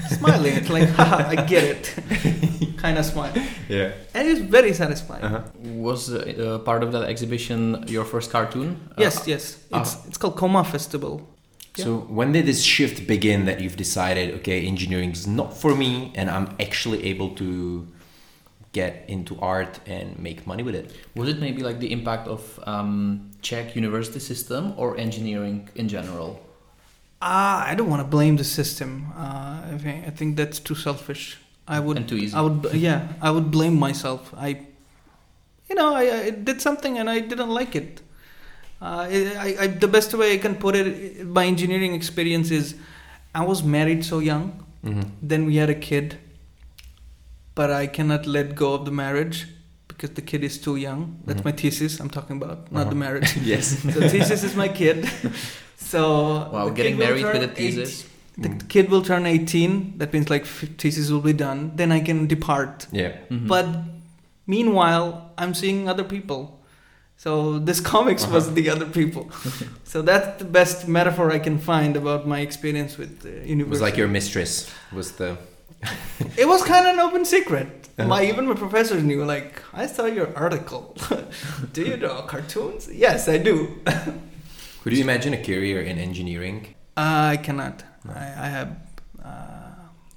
Smiling. 0.09 0.53
It's 0.55 0.69
like, 0.69 0.89
haha, 0.89 1.29
I 1.29 1.35
get 1.35 1.63
it, 1.63 2.77
kind 2.77 2.97
of 2.97 3.05
smile, 3.05 3.33
Yeah. 3.69 3.91
and 4.13 4.27
it's 4.27 4.39
very 4.41 4.73
satisfying. 4.73 5.23
Uh-huh. 5.23 5.41
Was 5.87 6.09
uh, 6.09 6.17
uh, 6.19 6.59
part 6.59 6.83
of 6.83 6.91
that 6.91 7.03
exhibition 7.03 7.83
your 7.87 8.05
first 8.05 8.31
cartoon? 8.31 8.75
Yes, 8.97 9.17
Uh, 9.17 9.23
yes. 9.33 9.57
It's 9.73 9.97
it's 10.07 10.17
called 10.17 10.35
Coma 10.35 10.63
Festival. 10.63 11.21
Yeah. 11.77 11.85
So 11.85 11.91
when 12.09 12.31
did 12.33 12.45
this 12.45 12.61
shift 12.63 13.07
begin 13.07 13.45
that 13.45 13.59
you've 13.61 13.77
decided, 13.77 14.33
okay, 14.39 14.65
engineering 14.67 15.11
is 15.11 15.25
not 15.25 15.55
for 15.57 15.73
me, 15.75 16.11
and 16.15 16.29
I'm 16.29 16.47
actually 16.59 16.99
able 17.11 17.29
to 17.35 17.87
get 18.73 18.93
into 19.07 19.37
art 19.41 19.79
and 19.85 20.17
make 20.19 20.45
money 20.45 20.63
with 20.63 20.75
it? 20.75 20.91
Was 21.15 21.27
it 21.29 21.39
maybe 21.39 21.61
like 21.63 21.79
the 21.79 21.91
impact 21.91 22.27
of 22.27 22.41
um, 22.67 23.29
Czech 23.41 23.75
university 23.75 24.19
system 24.19 24.73
or 24.77 24.97
engineering 24.97 25.69
in 25.75 25.87
general? 25.87 26.39
Ah, 27.21 27.63
I 27.67 27.75
don't 27.75 27.89
want 27.89 28.01
to 28.01 28.07
blame 28.07 28.37
the 28.37 28.43
system. 28.43 29.05
Uh, 29.15 29.61
I 30.07 30.11
think 30.15 30.35
that's 30.37 30.59
too 30.59 30.75
selfish. 30.75 31.37
I 31.67 31.79
would 31.79 31.97
and 31.97 32.07
too 32.09 32.17
easy. 32.17 32.35
I 32.35 32.41
would 32.41 32.73
yeah 32.73 33.07
I 33.21 33.29
would 33.31 33.51
blame 33.51 33.77
myself. 33.79 34.33
I 34.35 34.49
you 35.69 35.75
know 35.75 35.93
I, 35.93 36.03
I 36.27 36.29
did 36.31 36.59
something 36.61 36.97
and 36.97 37.09
I 37.09 37.19
didn't 37.19 37.49
like 37.49 37.75
it. 37.75 38.01
Uh, 38.81 39.05
I, 39.11 39.55
I, 39.59 39.67
the 39.67 39.87
best 39.87 40.11
way 40.15 40.33
I 40.33 40.37
can 40.39 40.55
put 40.55 40.75
it, 40.75 41.23
my 41.27 41.45
engineering 41.45 41.93
experience 41.93 42.49
is, 42.49 42.73
I 43.35 43.45
was 43.45 43.61
married 43.61 44.03
so 44.03 44.17
young. 44.17 44.65
Mm-hmm. 44.83 45.01
Then 45.21 45.45
we 45.45 45.57
had 45.57 45.69
a 45.69 45.75
kid, 45.75 46.17
but 47.53 47.69
I 47.69 47.85
cannot 47.85 48.25
let 48.25 48.55
go 48.55 48.73
of 48.73 48.85
the 48.85 48.91
marriage 48.91 49.45
because 49.87 50.09
the 50.15 50.23
kid 50.23 50.43
is 50.43 50.57
too 50.57 50.77
young. 50.77 51.19
That's 51.25 51.41
Mhm. 51.41 51.45
my 51.45 51.51
thesis. 51.51 51.99
I'm 51.99 52.09
talking 52.09 52.37
about, 52.41 52.71
not 52.71 52.85
the 52.85 52.89
Uh-huh. 52.89 52.95
marriage. 52.95 53.37
yes. 53.43 53.67
so 53.83 54.09
thesis 54.09 54.43
is 54.43 54.55
my 54.55 54.67
kid. 54.67 55.07
So 55.77 56.49
wow, 56.51 56.69
getting 56.69 56.97
married 56.97 57.21
turn 57.21 57.33
with 57.39 57.49
a 57.49 57.61
eight- 57.61 57.75
thesis. 57.75 58.05
the 58.37 58.49
kid 58.69 58.89
will 58.89 59.01
turn 59.01 59.25
18. 59.25 59.97
That 59.97 60.13
means 60.13 60.29
like 60.29 60.43
f- 60.43 60.65
thesis 60.77 61.09
will 61.11 61.21
be 61.21 61.33
done. 61.33 61.71
Then 61.75 61.91
I 61.91 61.99
can 61.99 62.27
depart. 62.27 62.87
Yeah. 62.91 63.11
Mhm. 63.29 63.47
But 63.47 63.67
meanwhile, 64.47 65.31
I'm 65.37 65.53
seeing 65.53 65.89
other 65.89 66.03
people. 66.03 66.59
So 67.17 67.59
this 67.59 67.79
comics 67.95 68.25
was 68.27 68.45
Uh-huh. 68.45 68.55
the 68.55 68.69
other 68.69 68.85
people. 68.85 69.29
so 69.83 70.01
that's 70.01 70.39
the 70.39 70.45
best 70.45 70.87
metaphor 70.87 71.31
I 71.31 71.39
can 71.39 71.57
find 71.59 71.95
about 71.97 72.27
my 72.27 72.39
experience 72.39 72.97
with 72.97 73.25
uh, 73.25 73.29
university. 73.29 73.61
It 73.61 73.69
was 73.69 73.81
like 73.81 73.97
your 73.97 74.07
mistress 74.07 74.69
was 74.91 75.11
the. 75.13 75.37
It 76.37 76.47
was 76.47 76.61
kind 76.63 76.85
of 76.87 76.93
an 76.93 76.99
open 76.99 77.25
secret. 77.25 77.67
Uh-huh. 77.97 78.07
My 78.07 78.23
even 78.29 78.47
my 78.47 78.55
professors 78.55 79.03
knew. 79.03 79.25
Like, 79.25 79.61
I 79.73 79.87
saw 79.87 80.05
your 80.05 80.29
article. 80.35 80.95
do 81.73 81.81
you 81.83 81.97
draw 81.97 82.21
cartoons? 82.33 82.87
Yes, 82.91 83.27
I 83.27 83.37
do. 83.37 83.55
Could 84.83 84.93
you 84.93 85.03
imagine 85.03 85.33
a 85.33 85.41
career 85.43 85.81
in 85.81 85.97
engineering? 85.97 86.75
I 86.97 87.37
cannot. 87.37 87.83
No. 88.05 88.13
I, 88.13 88.25
I 88.45 88.47
have. 88.49 88.69
Uh, 89.23 89.27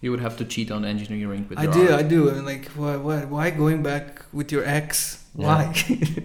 You 0.01 0.11
would 0.11 0.21
have 0.21 0.37
to 0.39 0.45
cheat 0.45 0.71
on 0.71 0.85
engineering 0.85 1.47
with 1.49 1.59
I 1.59 1.65
your 1.65 1.73
do. 1.73 1.83
art. 1.93 2.01
I 2.01 2.03
do. 2.03 2.29
And 2.29 2.45
like, 2.47 2.67
why, 2.77 2.97
why, 2.97 3.25
why 3.25 3.51
going 3.51 3.83
back 3.83 4.25
with 4.33 4.53
your 4.53 4.65
ex? 4.65 5.23
Yeah. 5.37 5.47
Why? 5.47 5.73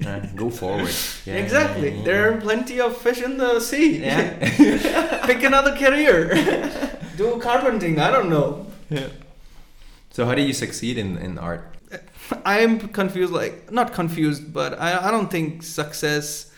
Uh, 0.06 0.20
go 0.36 0.50
forward. 0.50 0.94
Yeah, 1.26 1.36
exactly. 1.36 1.90
yeah, 1.90 1.96
yeah, 1.98 2.04
There 2.04 2.22
are 2.34 2.42
plenty 2.42 2.80
of 2.82 2.96
fish 2.98 3.22
in 3.22 3.38
the 3.38 3.60
sea. 3.60 4.00
Yeah. 4.00 5.26
Pick 5.28 5.44
another 5.44 5.76
career. 5.76 6.30
do 7.18 7.40
carpenting. 7.40 8.00
I 8.00 8.12
don't 8.12 8.30
know. 8.30 8.68
Yeah. 8.90 9.10
So 10.12 10.26
how 10.26 10.36
do 10.36 10.42
you 10.42 10.54
succeed 10.54 10.98
in, 10.98 11.18
in 11.18 11.38
art? 11.38 11.76
I 12.46 12.60
am 12.60 12.80
confused. 12.80 13.34
Like, 13.34 13.72
not 13.72 13.94
confused, 13.94 14.54
but 14.54 14.80
I, 14.80 15.08
I 15.08 15.12
don't 15.12 15.30
think 15.32 15.64
success. 15.64 16.49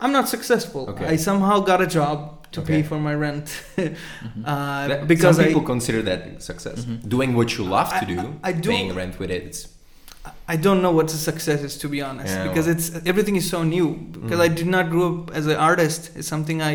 I'm 0.00 0.12
not 0.12 0.28
successful. 0.28 0.88
Okay. 0.90 1.06
I 1.06 1.16
somehow 1.16 1.60
got 1.60 1.80
a 1.80 1.86
job 1.86 2.18
to 2.52 2.60
Okay. 2.60 2.68
pay 2.74 2.82
for 2.88 2.98
my 2.98 3.14
rent. 3.14 3.46
Mhm. 3.76 4.44
uh, 4.44 4.88
That- 4.88 5.08
because 5.08 5.36
some 5.36 5.44
I, 5.44 5.48
people 5.48 5.62
consider 5.74 6.02
that 6.02 6.42
success. 6.42 6.78
Mhm. 6.84 7.08
Doing 7.08 7.34
what 7.38 7.48
you 7.58 7.64
love 7.64 7.90
to 8.00 8.06
do, 8.06 8.20
I- 8.42 8.50
I 8.50 8.52
do- 8.52 8.70
paying 8.70 8.94
rent 8.94 9.18
with 9.18 9.30
it. 9.30 9.42
It's 9.50 9.68
I 10.54 10.56
don't 10.56 10.80
know 10.82 10.90
what 10.98 11.06
a 11.12 11.16
success 11.30 11.60
is 11.62 11.74
to 11.82 11.88
be 11.88 12.00
honest 12.02 12.34
Yeah, 12.34 12.48
because 12.48 12.66
well- 12.66 12.76
it's 12.76 13.06
everything 13.10 13.36
is 13.36 13.46
so 13.48 13.62
new 13.62 13.88
because 14.24 14.38
Mm. 14.40 14.46
I 14.46 14.48
did 14.60 14.66
not 14.66 14.84
grow 14.90 15.06
up 15.12 15.30
as 15.38 15.46
an 15.46 15.56
artist 15.56 16.10
it's 16.16 16.28
something 16.34 16.58
I 16.60 16.74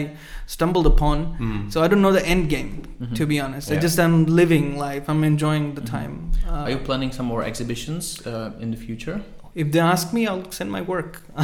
stumbled 0.56 0.88
upon 0.94 1.18
Mm. 1.40 1.72
so 1.74 1.84
I 1.84 1.88
don't 1.90 2.02
know 2.06 2.12
the 2.20 2.26
end 2.36 2.50
game 2.50 2.72
Mhm. 3.02 3.16
to 3.20 3.24
be 3.32 3.40
honest 3.40 3.72
I 3.72 3.78
just 3.88 4.00
am 4.00 4.26
living 4.42 4.66
life 4.88 5.04
I'm 5.12 5.24
enjoying 5.24 5.66
the 5.76 5.82
Mhm. 5.82 5.96
time 5.98 6.14
uh, 6.48 6.64
Are 6.66 6.72
you 6.76 6.82
planning 6.90 7.12
some 7.18 7.28
more 7.34 7.44
exhibitions 7.52 8.04
uh, 8.26 8.52
in 8.64 8.72
the 8.72 8.78
future? 8.88 9.18
If 9.56 9.72
they 9.72 9.80
ask 9.80 10.13
me 10.13 10.22
I'll 10.28 10.52
send 10.52 10.72
my 10.72 10.82
work 10.82 11.22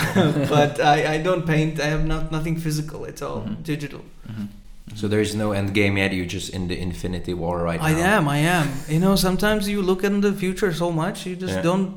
but 0.55 0.79
I, 0.81 1.15
I 1.15 1.17
don't 1.27 1.45
paint 1.45 1.79
I 1.79 1.85
have 1.95 2.05
not 2.05 2.31
nothing 2.31 2.55
physical 2.59 3.05
it's 3.05 3.21
all 3.21 3.41
Mhm. 3.41 3.63
digital 3.63 4.01
Mhm. 4.27 4.47
So 4.95 5.07
there 5.07 5.21
is 5.21 5.35
no 5.35 5.51
end 5.51 5.73
game 5.75 5.97
yet. 5.97 6.13
You're 6.13 6.25
just 6.33 6.49
in 6.49 6.67
the 6.67 6.75
infinity 6.87 7.33
war 7.35 7.55
right 7.69 7.79
I 7.79 7.93
now. 7.93 8.17
am, 8.17 8.27
I 8.27 8.39
am. 8.39 8.67
You 8.87 8.99
know, 8.99 9.15
sometimes 9.15 9.69
you 9.69 9.83
look 9.83 10.03
in 10.03 10.21
the 10.21 10.33
future 10.33 10.73
so 10.73 10.91
much, 10.91 11.27
you 11.27 11.35
just 11.35 11.53
Yeah. 11.53 11.61
don't. 11.69 11.93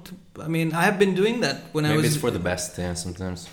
I 0.47 0.49
mean, 0.49 0.69
I 0.75 0.83
have 0.89 0.99
been 0.99 1.15
doing 1.15 1.41
that 1.41 1.57
when 1.73 1.85
I 1.87 1.89
Maybe 1.89 2.03
was. 2.03 2.07
it's 2.13 2.21
for 2.25 2.31
the 2.31 2.39
best. 2.51 2.77
Yeah, 2.79 2.93
sometimes. 2.95 3.49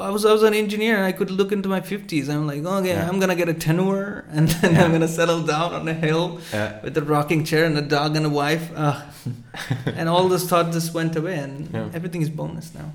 I 0.00 0.10
was 0.10 0.24
I 0.24 0.32
was 0.32 0.42
an 0.42 0.54
engineer. 0.54 0.96
and 0.96 1.04
I 1.04 1.12
could 1.12 1.30
look 1.30 1.52
into 1.52 1.68
my 1.68 1.80
fifties. 1.80 2.28
I'm 2.28 2.46
like, 2.46 2.64
okay, 2.64 2.88
Yeah. 2.88 3.08
I'm 3.08 3.18
gonna 3.20 3.34
get 3.36 3.48
a 3.48 3.54
tenure, 3.54 4.24
and 4.30 4.48
then 4.48 4.74
Yeah. 4.74 4.84
I'm 4.84 4.92
gonna 4.92 5.08
settle 5.08 5.42
down 5.42 5.72
on 5.74 5.88
a 5.88 5.94
hill 5.94 6.40
Yeah. 6.52 6.80
with 6.82 6.96
a 6.98 7.02
rocking 7.02 7.44
chair 7.44 7.64
and 7.64 7.76
a 7.78 7.82
dog 7.82 8.16
and 8.16 8.26
a 8.26 8.30
wife. 8.30 8.70
Uh, 8.76 9.00
and 9.86 10.08
all 10.08 10.28
this 10.28 10.48
thought 10.48 10.72
just 10.72 10.94
went 10.94 11.16
away, 11.16 11.38
and 11.38 11.68
Yeah. 11.72 11.88
everything 11.94 12.22
is 12.22 12.30
bonus 12.30 12.72
now. 12.74 12.92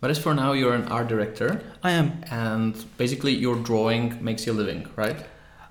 But 0.00 0.10
as 0.10 0.18
for 0.18 0.34
now, 0.34 0.52
you're 0.52 0.74
an 0.74 0.88
art 0.88 1.06
director, 1.08 1.60
I 1.82 1.92
am. 1.92 2.24
and 2.30 2.74
basically 2.98 3.34
your 3.36 3.54
drawing 3.56 4.18
makes 4.20 4.46
you 4.46 4.52
a 4.52 4.58
living, 4.62 4.86
right? 4.96 5.16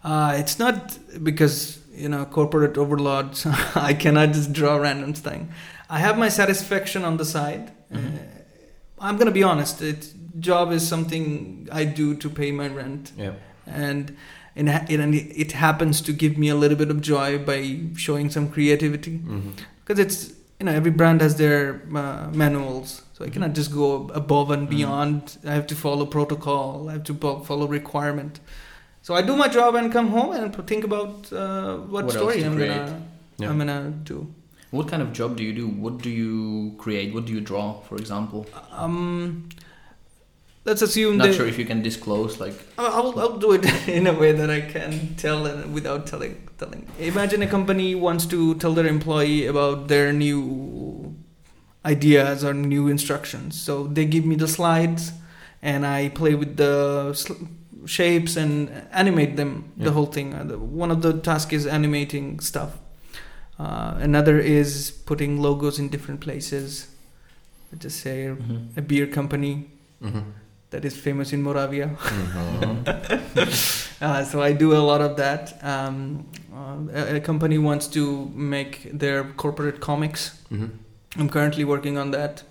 Uh, 0.03 0.33
it's 0.37 0.57
not 0.57 0.97
because 1.21 1.79
you 1.93 2.07
know 2.09 2.25
corporate 2.25 2.77
overload. 2.77 3.35
so 3.41 3.51
I 3.75 3.93
cannot 3.93 4.31
just 4.33 4.53
draw 4.53 4.77
random 4.77 5.13
thing. 5.13 5.49
I 5.89 5.99
have 5.99 6.17
my 6.17 6.29
satisfaction 6.29 7.03
on 7.03 7.17
the 7.17 7.25
side. 7.25 7.71
Mhm. 7.93 8.15
Uh, 8.15 8.19
I'm 9.07 9.17
gonna 9.17 9.31
be 9.41 9.43
honest. 9.43 9.81
It 9.81 10.13
job 10.39 10.71
is 10.71 10.87
something 10.87 11.67
I 11.71 11.83
do 11.85 12.15
to 12.15 12.29
pay 12.29 12.51
my 12.51 12.67
rent, 12.67 13.11
Yeah. 13.17 13.33
and 13.65 14.69
ha- 14.69 14.85
it 14.89 14.99
and 14.99 15.15
it 15.15 15.51
happens 15.53 16.01
to 16.01 16.13
give 16.13 16.37
me 16.37 16.49
a 16.49 16.55
little 16.55 16.77
bit 16.77 16.89
of 16.89 17.01
joy 17.01 17.37
by 17.37 17.79
showing 17.95 18.29
some 18.29 18.49
creativity. 18.49 19.19
Because 19.83 19.99
it's 19.99 20.33
you 20.59 20.65
know 20.65 20.71
every 20.71 20.91
brand 20.91 21.21
has 21.21 21.35
their 21.37 21.81
uh, 21.95 22.29
manuals, 22.33 23.01
so 23.13 23.25
I 23.25 23.29
cannot 23.29 23.53
just 23.53 23.71
go 23.73 24.09
above 24.13 24.51
and 24.51 24.67
Mhm. 24.67 24.69
beyond. 24.77 25.37
I 25.45 25.53
have 25.53 25.67
to 25.67 25.75
follow 25.75 26.05
protocol. 26.05 26.89
I 26.89 26.93
have 26.93 27.03
to 27.05 27.13
fo- 27.13 27.39
follow 27.43 27.67
requirement. 27.67 28.39
So 29.03 29.15
I 29.15 29.21
do 29.23 29.35
my 29.35 29.47
job 29.47 29.73
and 29.75 29.91
come 29.91 30.09
home 30.09 30.31
and 30.33 30.55
think 30.67 30.83
about 30.83 31.31
uh, 31.33 31.77
what, 31.77 32.05
What 32.05 32.11
story 32.13 32.39
to 32.41 32.45
I'm 32.45 32.55
create. 32.55 32.69
gonna 32.77 33.01
Yeah. 33.39 33.49
I'm 33.49 33.57
gonna 33.57 33.91
do. 34.03 34.27
What 34.69 34.87
kind 34.87 35.01
of 35.01 35.11
job 35.11 35.35
do 35.37 35.43
you 35.43 35.53
do? 35.53 35.67
What 35.67 35.97
do 36.03 36.09
you 36.09 36.75
create? 36.77 37.13
What 37.15 37.25
do 37.25 37.33
you 37.33 37.41
draw, 37.41 37.65
for 37.87 37.95
example? 37.97 38.45
Um, 38.71 39.49
let's 40.65 40.81
assume 40.81 41.17
Not 41.17 41.27
that 41.27 41.35
sure 41.35 41.47
if 41.47 41.57
you 41.57 41.65
can 41.65 41.81
disclose, 41.81 42.39
like. 42.39 42.53
I'll, 42.77 43.17
I'll 43.19 43.37
do 43.37 43.51
it 43.53 43.65
in 43.87 44.07
a 44.07 44.13
way 44.13 44.31
that 44.31 44.49
I 44.49 44.61
can 44.61 45.15
tell 45.15 45.45
and 45.45 45.73
without 45.73 46.07
telling 46.07 46.47
telling. 46.57 46.87
Imagine 46.99 47.41
a 47.41 47.47
company 47.47 47.95
wants 47.95 48.25
to 48.27 48.55
tell 48.55 48.73
their 48.73 48.85
employee 48.87 49.45
about 49.47 49.87
their 49.87 50.13
new 50.13 51.15
ideas 51.85 52.43
or 52.43 52.53
new 52.53 52.87
instructions. 52.87 53.59
So 53.59 53.87
they 53.87 54.05
give 54.05 54.25
me 54.25 54.35
the 54.35 54.47
slides, 54.47 55.11
and 55.61 55.85
I 55.85 56.09
play 56.09 56.35
with 56.35 56.57
the 56.57 57.13
sl- 57.13 57.45
shapes 57.85 58.35
and 58.37 58.69
animate 58.91 59.35
them. 59.37 59.71
Yeah. 59.77 59.85
The 59.85 59.91
whole 59.91 60.05
thing. 60.05 60.33
Uh, 60.35 60.45
One 60.57 60.91
of 60.91 61.01
the 61.01 61.13
tasks 61.19 61.53
is 61.53 61.65
animating 61.65 62.39
stuff. 62.39 62.77
Uh, 63.57 63.95
another 63.99 64.39
is 64.39 64.91
putting 65.05 65.41
logos 65.41 65.77
in 65.79 65.89
different 65.89 66.19
places. 66.21 66.87
Let's 67.71 67.83
just 67.83 67.99
say 68.01 68.27
Mhm. 68.29 68.77
a 68.77 68.81
beer 68.81 69.07
company 69.07 69.53
hmm 70.01 70.19
that 70.71 70.83
is 70.85 70.95
famous 70.97 71.31
in 71.33 71.41
Moravia. 71.43 71.87
hmm 71.87 72.83
Uh, 74.01 74.23
so 74.25 74.41
I 74.41 74.51
do 74.51 74.73
a 74.73 74.81
lot 74.81 74.99
of 74.99 75.15
that. 75.17 75.63
Um, 75.63 76.25
uh, 76.51 76.77
a, 76.91 77.15
a 77.17 77.19
company 77.19 77.59
wants 77.59 77.85
to 77.89 78.31
make 78.33 78.89
their 78.91 79.23
corporate 79.43 79.79
comics. 79.79 80.39
hmm 80.49 80.65
I'm 81.17 81.29
currently 81.29 81.65
working 81.65 81.97
on 81.97 82.11
that, 82.11 82.41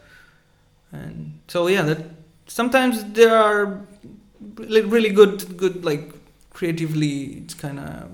and 0.93 1.41
so 1.49 1.67
yeah, 1.67 1.81
that 1.83 1.99
sometimes 2.47 3.03
there 3.15 3.35
are 3.35 3.81
really 4.59 5.09
good, 5.11 5.57
good 5.57 5.83
like 5.85 6.13
creatively. 6.51 7.39
It's 7.43 7.55
kind 7.55 7.79
of 7.81 8.11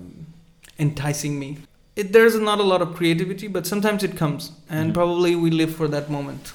enticing 0.79 1.37
me. 1.37 1.57
It, 1.97 2.13
there's 2.13 2.39
not 2.39 2.59
a 2.59 2.63
lot 2.63 2.81
of 2.81 2.95
creativity, 2.95 3.47
but 3.47 3.67
sometimes 3.67 4.03
it 4.03 4.15
comes, 4.17 4.51
and 4.69 4.91
Mhm. 4.91 4.93
probably 4.93 5.35
we 5.35 5.49
live 5.51 5.75
for 5.75 5.87
that 5.89 6.09
moment. 6.09 6.53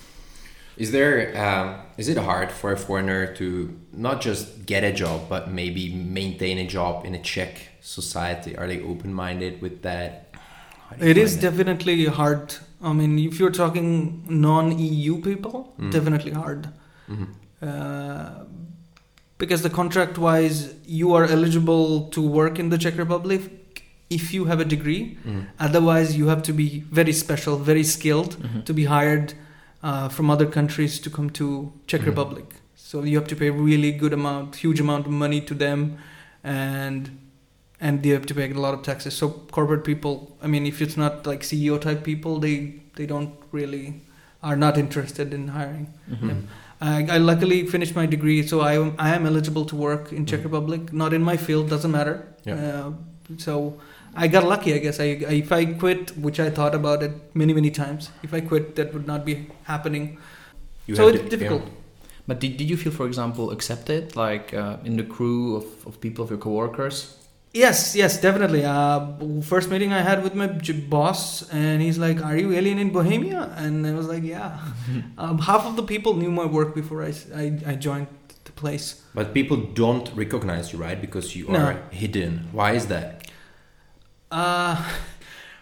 Is 0.77 0.91
there 0.91 1.37
um, 1.37 1.81
is 1.99 2.09
it 2.09 2.17
hard 2.17 2.51
for 2.51 2.73
a 2.73 2.77
foreigner 2.77 3.27
to 3.35 3.77
not 3.93 4.21
just 4.23 4.65
get 4.67 4.83
a 4.85 4.93
job 4.93 5.29
but 5.29 5.51
maybe 5.51 5.93
maintain 5.93 6.59
a 6.59 6.67
job 6.67 7.05
in 7.05 7.15
a 7.15 7.19
Czech 7.23 7.69
society? 7.81 8.57
Are 8.57 8.67
they 8.67 8.81
open 8.83 9.13
minded 9.13 9.61
with 9.61 9.83
that? 9.83 10.31
How 10.89 10.97
do 10.97 11.05
you 11.05 11.11
It 11.11 11.19
is 11.19 11.39
that? 11.39 11.51
definitely 11.51 12.07
hard. 12.07 12.55
I 12.83 12.93
mean, 12.93 13.19
if 13.19 13.39
you're 13.39 13.51
talking 13.51 14.25
non-EU 14.29 15.21
people, 15.21 15.73
Mm. 15.79 15.91
definitely 15.93 16.33
hard. 16.33 16.69
Mhm. 17.09 17.27
Uh, 17.63 18.45
because 19.39 19.63
the 19.63 19.71
contract 19.71 20.19
wise, 20.19 20.75
you 20.87 21.15
are 21.15 21.25
eligible 21.25 22.09
to 22.11 22.21
work 22.23 22.59
in 22.59 22.71
the 22.71 22.79
Czech 22.79 22.97
Republic 22.99 23.85
if 24.11 24.33
you 24.35 24.47
have 24.47 24.61
a 24.61 24.65
degree. 24.65 25.17
Mhm. 25.27 25.47
Otherwise, 25.61 26.17
you 26.17 26.27
have 26.29 26.43
to 26.43 26.53
be 26.53 26.85
very 26.91 27.13
special, 27.13 27.57
very 27.59 27.85
skilled 27.85 28.37
Mhm. 28.43 28.65
to 28.65 28.73
be 28.75 28.85
hired 28.85 29.35
uh, 29.83 30.09
from 30.09 30.31
other 30.31 30.47
countries 30.47 31.01
to 31.01 31.11
come 31.11 31.31
to 31.31 31.73
Czech 31.87 32.01
Mhm. 32.03 32.07
Republic. 32.07 32.45
So 32.77 33.03
you 33.05 33.17
have 33.19 33.29
to 33.29 33.37
pay 33.37 33.51
really 33.51 33.93
good 33.93 34.13
amount, 34.13 34.57
huge 34.57 34.81
amount 34.81 35.07
of 35.07 35.13
money 35.13 35.41
to 35.41 35.55
them, 35.55 35.97
and 36.45 37.11
and 37.81 38.07
you 38.07 38.13
have 38.15 38.27
to 38.27 38.35
pay 38.35 38.49
a 38.51 38.55
lot 38.61 38.75
of 38.75 38.83
taxes. 38.83 39.15
So 39.15 39.29
corporate 39.51 39.83
people, 39.83 40.37
I 40.43 40.47
mean, 40.47 40.67
if 40.67 40.81
it's 40.81 40.97
not 40.97 41.27
like 41.27 41.43
CEO 41.45 41.79
type 41.79 42.03
people, 42.05 42.39
they 42.39 42.75
they 42.97 43.07
don't 43.07 43.31
really 43.53 43.95
are 44.43 44.57
not 44.57 44.77
interested 44.79 45.33
in 45.35 45.49
hiring. 45.49 45.87
Mhm. 46.11 46.43
I, 46.81 47.17
I 47.17 47.19
luckily 47.19 47.67
finished 47.67 47.95
my 47.97 48.07
degree, 48.07 48.43
so 48.47 48.61
I 48.61 48.75
am, 48.77 48.95
I 48.99 49.15
am 49.17 49.27
eligible 49.27 49.65
to 49.67 49.77
work 49.77 50.13
in 50.13 50.27
Czech 50.27 50.41
Mhm. 50.41 50.45
Republic. 50.45 50.93
Not 50.93 51.13
in 51.13 51.23
my 51.23 51.37
field, 51.37 51.69
doesn't 51.71 51.91
matter. 51.93 52.17
Yeah. 52.45 52.55
Uh, 52.87 52.93
so 53.39 53.75
I 54.15 54.29
got 54.29 54.45
lucky, 54.45 54.75
I 54.75 54.79
guess. 54.79 55.01
I, 55.01 55.05
I, 55.05 55.35
if 55.45 55.53
I 55.53 55.65
quit, 55.65 56.17
which 56.19 56.39
I 56.41 56.51
thought 56.51 56.75
about 56.75 57.03
it 57.03 57.13
many 57.35 57.53
many 57.55 57.71
times, 57.71 58.11
if 58.23 58.35
I 58.35 58.41
quit, 58.41 58.75
that 58.77 58.93
would 58.95 59.07
not 59.07 59.25
be 59.25 59.47
happening. 59.65 60.19
You 60.87 60.97
so 60.97 61.09
it's 61.09 61.23
the- 61.23 61.29
difficult. 61.31 61.63
But 62.27 62.39
did, 62.39 62.57
did 62.57 62.71
you 62.71 62.77
feel, 62.77 62.93
for 62.93 63.07
example, 63.07 63.51
accepted, 63.51 64.15
like 64.15 64.55
uh, 64.55 64.77
in 64.85 64.97
the 64.97 65.03
crew 65.03 65.57
of, 65.57 65.65
of 65.87 66.01
people 66.01 66.23
of 66.25 66.31
your 66.31 66.39
coworkers? 66.39 67.17
Yes, 67.53 67.97
yes, 67.97 68.19
definitely. 68.21 68.65
Uh, 68.65 69.09
first 69.43 69.69
meeting 69.71 69.93
I 69.93 70.01
had 70.03 70.23
with 70.23 70.35
my 70.35 70.47
boss, 70.89 71.43
and 71.51 71.83
he's 71.83 71.99
like, 71.99 72.25
"Are 72.25 72.37
you 72.37 72.53
alien 72.53 72.79
in 72.79 72.91
Bohemia?" 72.91 73.53
And 73.57 73.87
I 73.87 73.93
was 73.93 74.07
like, 74.07 74.23
"Yeah." 74.23 74.59
um, 75.19 75.39
half 75.39 75.67
of 75.67 75.77
the 75.77 75.83
people 75.83 76.15
knew 76.15 76.31
my 76.31 76.47
work 76.47 76.75
before 76.75 77.03
I 77.03 77.13
I 77.67 77.75
joined 77.75 78.07
the 78.45 78.53
place. 78.53 79.03
But 79.15 79.35
people 79.35 79.57
don't 79.57 80.09
recognize 80.15 80.73
you, 80.73 80.79
right? 80.79 80.99
Because 81.01 81.37
you 81.37 81.49
No. 81.49 81.59
are 81.59 81.77
hidden. 81.91 82.49
Why 82.53 82.73
is 82.73 82.87
that? 82.87 83.22
Uh, 84.33 84.75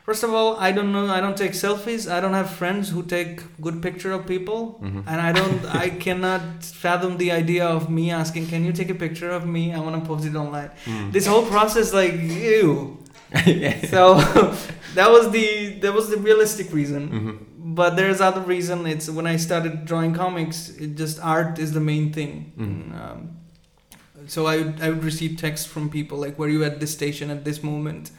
first 0.04 0.22
of 0.22 0.32
all, 0.32 0.56
I 0.56 0.70
don't 0.72 0.92
know. 0.92 1.06
I 1.16 1.20
don't 1.20 1.36
take 1.36 1.52
selfies. 1.52 2.10
I 2.10 2.20
don't 2.20 2.34
have 2.34 2.50
friends 2.50 2.90
who 2.90 3.02
take 3.02 3.42
good 3.60 3.82
picture 3.86 4.12
of 4.12 4.26
people, 4.26 4.78
Mhm. 4.82 5.02
and 5.10 5.18
I 5.28 5.32
don't. 5.32 5.60
I 5.84 5.86
cannot 6.06 6.64
fathom 6.84 7.16
the 7.18 7.30
idea 7.32 7.66
of 7.66 7.90
me 7.98 8.04
asking, 8.22 8.46
"Can 8.52 8.64
you 8.64 8.72
take 8.80 8.90
a 8.96 8.98
picture 9.06 9.30
of 9.38 9.42
me? 9.56 9.62
I 9.74 9.80
want 9.86 9.96
to 10.00 10.04
post 10.10 10.24
it 10.30 10.36
online." 10.44 10.70
Mm. 10.86 11.12
This 11.12 11.26
whole 11.26 11.46
process, 11.56 11.92
like, 12.00 12.14
ew. 12.14 12.96
So 13.94 14.02
that 14.98 15.08
was 15.16 15.30
the 15.36 15.46
that 15.82 15.92
was 15.98 16.06
the 16.14 16.18
realistic 16.28 16.72
reason. 16.80 17.02
Mhm. 17.18 17.36
But 17.80 17.90
there's 17.98 18.20
other 18.20 18.40
reason. 18.54 18.86
It's 18.94 19.08
when 19.18 19.26
I 19.34 19.36
started 19.36 19.84
drawing 19.90 20.14
comics. 20.14 20.70
It 20.84 20.96
just 21.02 21.20
art 21.34 21.58
is 21.64 21.70
the 21.78 21.84
main 21.92 22.12
thing. 22.12 22.32
Mhm. 22.58 23.00
Um, 23.02 23.18
so 24.26 24.46
I 24.46 24.56
would, 24.58 24.80
I 24.82 24.88
would 24.90 25.04
receive 25.04 25.36
texts 25.46 25.66
from 25.66 25.88
people 25.98 26.18
like, 26.24 26.34
"Were 26.38 26.48
you 26.56 26.64
at 26.70 26.80
this 26.80 26.92
station 26.92 27.30
at 27.30 27.44
this 27.44 27.62
moment?" 27.62 28.10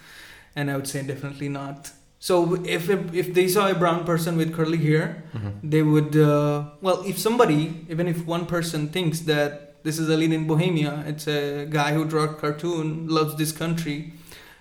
And 0.55 0.69
I 0.69 0.75
would 0.75 0.87
say 0.87 1.01
definitely 1.03 1.49
not. 1.49 1.91
So 2.19 2.55
if 2.65 2.89
if 3.21 3.33
they 3.33 3.47
saw 3.47 3.67
a 3.67 3.73
brown 3.75 4.03
person 4.05 4.37
with 4.37 4.53
curly 4.53 4.77
hair, 4.77 5.23
Mhm. 5.33 5.53
they 5.63 5.81
would 5.81 6.15
uh, 6.15 6.63
well 6.81 7.01
if 7.05 7.17
somebody 7.17 7.85
even 7.89 8.07
if 8.07 8.25
one 8.27 8.45
person 8.45 8.89
thinks 8.89 9.21
that 9.21 9.83
this 9.83 9.97
is 9.97 10.09
alien 10.09 10.31
in 10.31 10.45
Bohemia 10.45 11.03
it's 11.07 11.27
a 11.27 11.65
guy 11.65 11.93
who 11.93 12.05
draws 12.05 12.35
cartoon 12.39 13.07
loves 13.07 13.33
this 13.37 13.51
country 13.51 14.13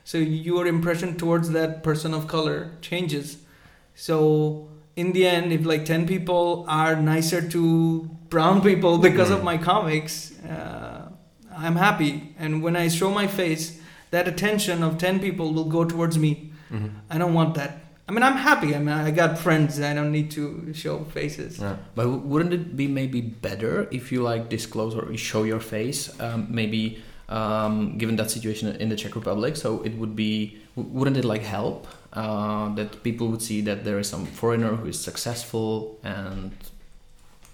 so 0.05 0.17
your 0.17 0.67
impression 0.67 1.17
towards 1.19 1.51
that 1.51 1.83
person 1.83 2.15
of 2.15 2.27
color 2.27 2.71
changes 2.81 3.37
so 3.95 4.69
in 4.97 5.13
the 5.13 5.27
end 5.27 5.53
if 5.53 5.67
like 5.67 5.85
10 5.85 6.07
people 6.07 6.65
are 6.69 6.97
nicer 6.97 7.43
to 7.57 8.09
brown 8.31 8.63
people 8.63 8.97
because 8.99 9.31
of 9.31 9.41
Mm. 9.41 9.45
my 9.45 9.59
comics 9.59 10.33
uh, 10.49 11.09
i'm 11.57 11.77
happy 11.77 12.35
and 12.39 12.63
when 12.63 12.75
i 12.77 12.89
show 12.89 13.11
my 13.11 13.27
face 13.27 13.79
that 14.11 14.27
attention 14.29 14.83
of 14.83 14.99
10 14.99 15.21
people 15.21 15.53
will 15.53 15.65
go 15.69 15.85
towards 15.85 16.19
me 16.19 16.51
Mhm. 16.73 16.91
I 17.11 17.19
don't 17.19 17.35
want 17.35 17.55
that. 17.57 17.73
I 18.09 18.13
mean, 18.13 18.23
I'm 18.23 18.37
happy. 18.37 18.75
I 18.75 18.79
mean, 18.79 18.89
I 18.89 19.11
got 19.13 19.39
friends. 19.39 19.81
I 19.81 19.95
don't 19.95 20.11
need 20.13 20.31
to 20.33 20.73
show 20.75 21.05
faces. 21.15 21.59
Yeah. 21.59 21.77
But 21.95 22.09
wouldn't 22.31 22.53
it 22.53 22.77
be 22.77 22.87
maybe 22.89 23.21
better 23.21 23.87
if 23.91 24.11
you 24.13 24.23
like 24.23 24.49
disclose 24.49 24.95
or 24.97 25.17
show 25.17 25.43
your 25.45 25.61
face? 25.61 26.11
Um, 26.21 26.47
maybe 26.51 26.99
um, 27.29 27.99
given 27.99 28.17
that 28.17 28.31
situation 28.31 28.75
in 28.83 28.89
the 28.89 28.97
Czech 28.97 29.15
Republic, 29.15 29.57
so 29.57 29.83
it 29.83 29.97
would 29.97 30.15
be 30.17 30.59
wouldn't 30.75 31.17
it 31.17 31.25
like 31.25 31.43
help 31.43 31.87
uh, 32.13 32.75
that 32.75 33.03
people 33.05 33.29
would 33.29 33.43
see 33.43 33.61
that 33.63 33.85
there 33.85 33.99
is 34.01 34.09
some 34.09 34.27
foreigner 34.27 34.75
who 34.75 34.89
is 34.89 34.99
successful 34.99 35.99
and 36.03 36.51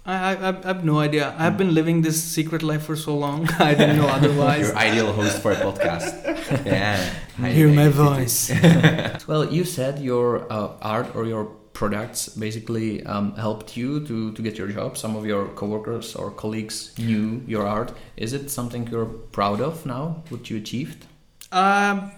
I, 0.07 0.37
I, 0.37 0.49
I 0.49 0.67
have 0.67 0.85
no 0.85 1.01
idea. 1.01 1.35
I've 1.37 1.59
been 1.59 1.75
living 1.75 2.03
this 2.03 2.23
secret 2.23 2.63
life 2.63 2.85
for 2.85 2.95
so 2.95 3.17
long. 3.17 3.49
I 3.59 3.75
didn't 3.75 3.97
know 3.97 4.07
otherwise. 4.07 4.69
Your 4.69 4.77
ideal 4.77 5.13
host 5.13 5.43
for 5.43 5.51
a 5.53 5.57
podcast. 5.57 6.65
yeah. 6.65 6.97
Hear 7.45 7.69
my 7.69 7.89
voice. 7.89 8.53
well, 9.27 9.53
you 9.53 9.65
said 9.65 9.99
your 9.99 10.51
uh, 10.51 10.77
art 10.81 11.17
or 11.17 11.27
your 11.27 11.47
products 11.73 12.29
basically 12.29 13.05
um, 13.05 13.35
helped 13.35 13.77
you 13.77 14.07
to, 14.07 14.33
to 14.33 14.43
get 14.43 14.57
your 14.57 14.69
job. 14.69 14.97
Some 14.97 15.17
of 15.17 15.27
your 15.27 15.49
coworkers 15.49 16.15
or 16.15 16.31
colleagues 16.31 16.97
knew 16.99 17.43
your 17.47 17.67
art. 17.67 17.93
Is 18.17 18.33
it 18.33 18.49
something 18.51 18.87
you're 18.87 19.07
proud 19.07 19.61
of 19.61 19.85
now? 19.85 20.23
What 20.29 20.49
you 20.49 20.57
achieved? 20.57 21.05
Um, 21.51 22.13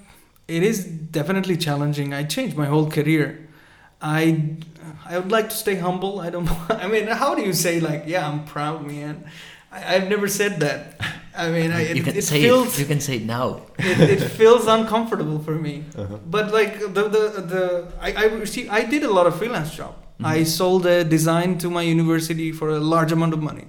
it 0.46 0.62
is 0.62 0.84
definitely 0.84 1.56
challenging. 1.56 2.12
I 2.12 2.24
changed 2.24 2.56
my 2.56 2.66
whole 2.66 2.90
career. 2.90 3.47
I 4.00 4.56
I 5.06 5.18
would 5.18 5.32
like 5.32 5.50
to 5.50 5.56
stay 5.56 5.76
humble. 5.76 6.20
I 6.20 6.30
don't. 6.30 6.48
I 6.70 6.86
mean, 6.88 7.06
how 7.06 7.34
do 7.34 7.42
you 7.42 7.52
say 7.52 7.80
like, 7.80 8.04
yeah, 8.06 8.28
I'm 8.28 8.44
proud, 8.44 8.86
man? 8.86 9.24
I, 9.72 9.96
I've 9.96 10.08
never 10.08 10.28
said 10.28 10.60
that. 10.60 11.00
I 11.36 11.50
mean, 11.50 11.70
I, 11.70 11.92
you 11.92 12.02
it, 12.02 12.04
can 12.04 12.16
it 12.16 12.24
say 12.24 12.42
feels 12.42 12.78
it. 12.78 12.80
You 12.80 12.86
can 12.86 13.00
say 13.00 13.16
it 13.16 13.24
now. 13.24 13.62
it, 13.78 14.00
it 14.00 14.20
feels 14.20 14.66
uncomfortable 14.66 15.38
for 15.38 15.54
me. 15.54 15.84
Uh-huh. 15.96 16.18
But 16.26 16.52
like 16.52 16.80
the 16.80 17.04
the 17.08 17.24
the 17.52 17.92
I 18.00 18.14
I 18.24 18.44
see 18.44 18.68
I 18.68 18.84
did 18.84 19.04
a 19.04 19.10
lot 19.10 19.26
of 19.26 19.36
freelance 19.36 19.74
job. 19.74 19.94
I 20.22 20.42
sold 20.42 20.84
a 20.84 21.04
design 21.04 21.58
to 21.58 21.70
my 21.70 21.82
university 21.82 22.50
for 22.50 22.70
a 22.70 22.80
large 22.80 23.12
amount 23.12 23.34
of 23.34 23.40
money. 23.40 23.66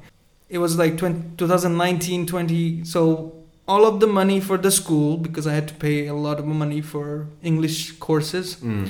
It 0.50 0.58
was 0.58 0.80
like 0.80 0.98
20, 0.98 1.38
2019 1.38 2.26
20 2.26 2.84
so 2.86 3.36
all 3.68 3.86
of 3.86 4.00
the 4.00 4.08
money 4.08 4.40
for 4.40 4.58
the 4.58 4.72
school 4.72 5.18
because 5.18 5.46
I 5.46 5.54
had 5.54 5.68
to 5.68 5.76
pay 5.76 6.08
a 6.08 6.16
lot 6.16 6.40
of 6.40 6.46
money 6.48 6.82
for 6.82 7.28
English 7.44 7.92
courses. 8.00 8.56
Mm. 8.56 8.90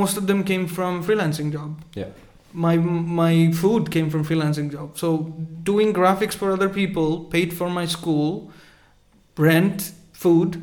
Most 0.00 0.16
of 0.20 0.24
them 0.30 0.44
came 0.50 0.66
from 0.76 1.02
freelancing 1.08 1.50
job. 1.56 1.70
Yeah. 2.00 2.10
My 2.66 2.76
my 3.22 3.34
food 3.62 3.90
came 3.94 4.08
from 4.10 4.22
freelancing 4.30 4.68
job. 4.76 4.88
So 5.02 5.08
doing 5.70 5.92
graphics 6.00 6.34
for 6.40 6.48
other 6.56 6.68
people 6.80 7.08
paid 7.34 7.52
for 7.58 7.68
my 7.78 7.86
school, 7.96 8.28
rent, 9.36 9.92
food. 10.12 10.62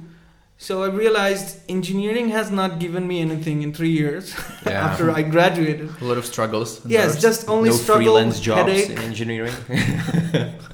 So 0.68 0.74
I 0.84 0.90
realized 1.04 1.48
engineering 1.76 2.30
has 2.30 2.52
not 2.52 2.72
given 2.80 3.08
me 3.12 3.20
anything 3.28 3.64
in 3.66 3.74
three 3.74 3.90
years 4.02 4.26
Yeah. 4.66 4.86
after 4.88 5.06
I 5.20 5.22
graduated. 5.36 5.90
A 6.02 6.06
lot 6.12 6.20
of 6.22 6.26
struggles. 6.26 6.70
Yes, 6.86 7.20
just 7.28 7.50
only 7.50 7.70
no 7.72 7.76
struggle, 7.76 8.04
freelance 8.04 8.40
jobs 8.40 8.60
headache. 8.72 8.90
in 8.92 9.00
engineering. 9.00 9.54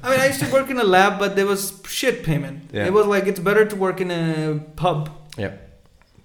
I 0.04 0.10
mean, 0.10 0.20
I 0.24 0.26
used 0.26 0.40
to 0.44 0.50
work 0.52 0.68
in 0.74 0.78
a 0.78 0.84
lab, 0.96 1.18
but 1.18 1.30
there 1.36 1.46
was 1.46 1.62
shit 1.98 2.22
payment. 2.22 2.58
Yeah. 2.72 2.86
It 2.88 2.92
was 2.92 3.06
like 3.14 3.24
it's 3.30 3.40
better 3.40 3.64
to 3.72 3.76
work 3.86 3.98
in 4.04 4.10
a 4.10 4.60
pub. 4.76 5.00
Yeah. 5.38 5.52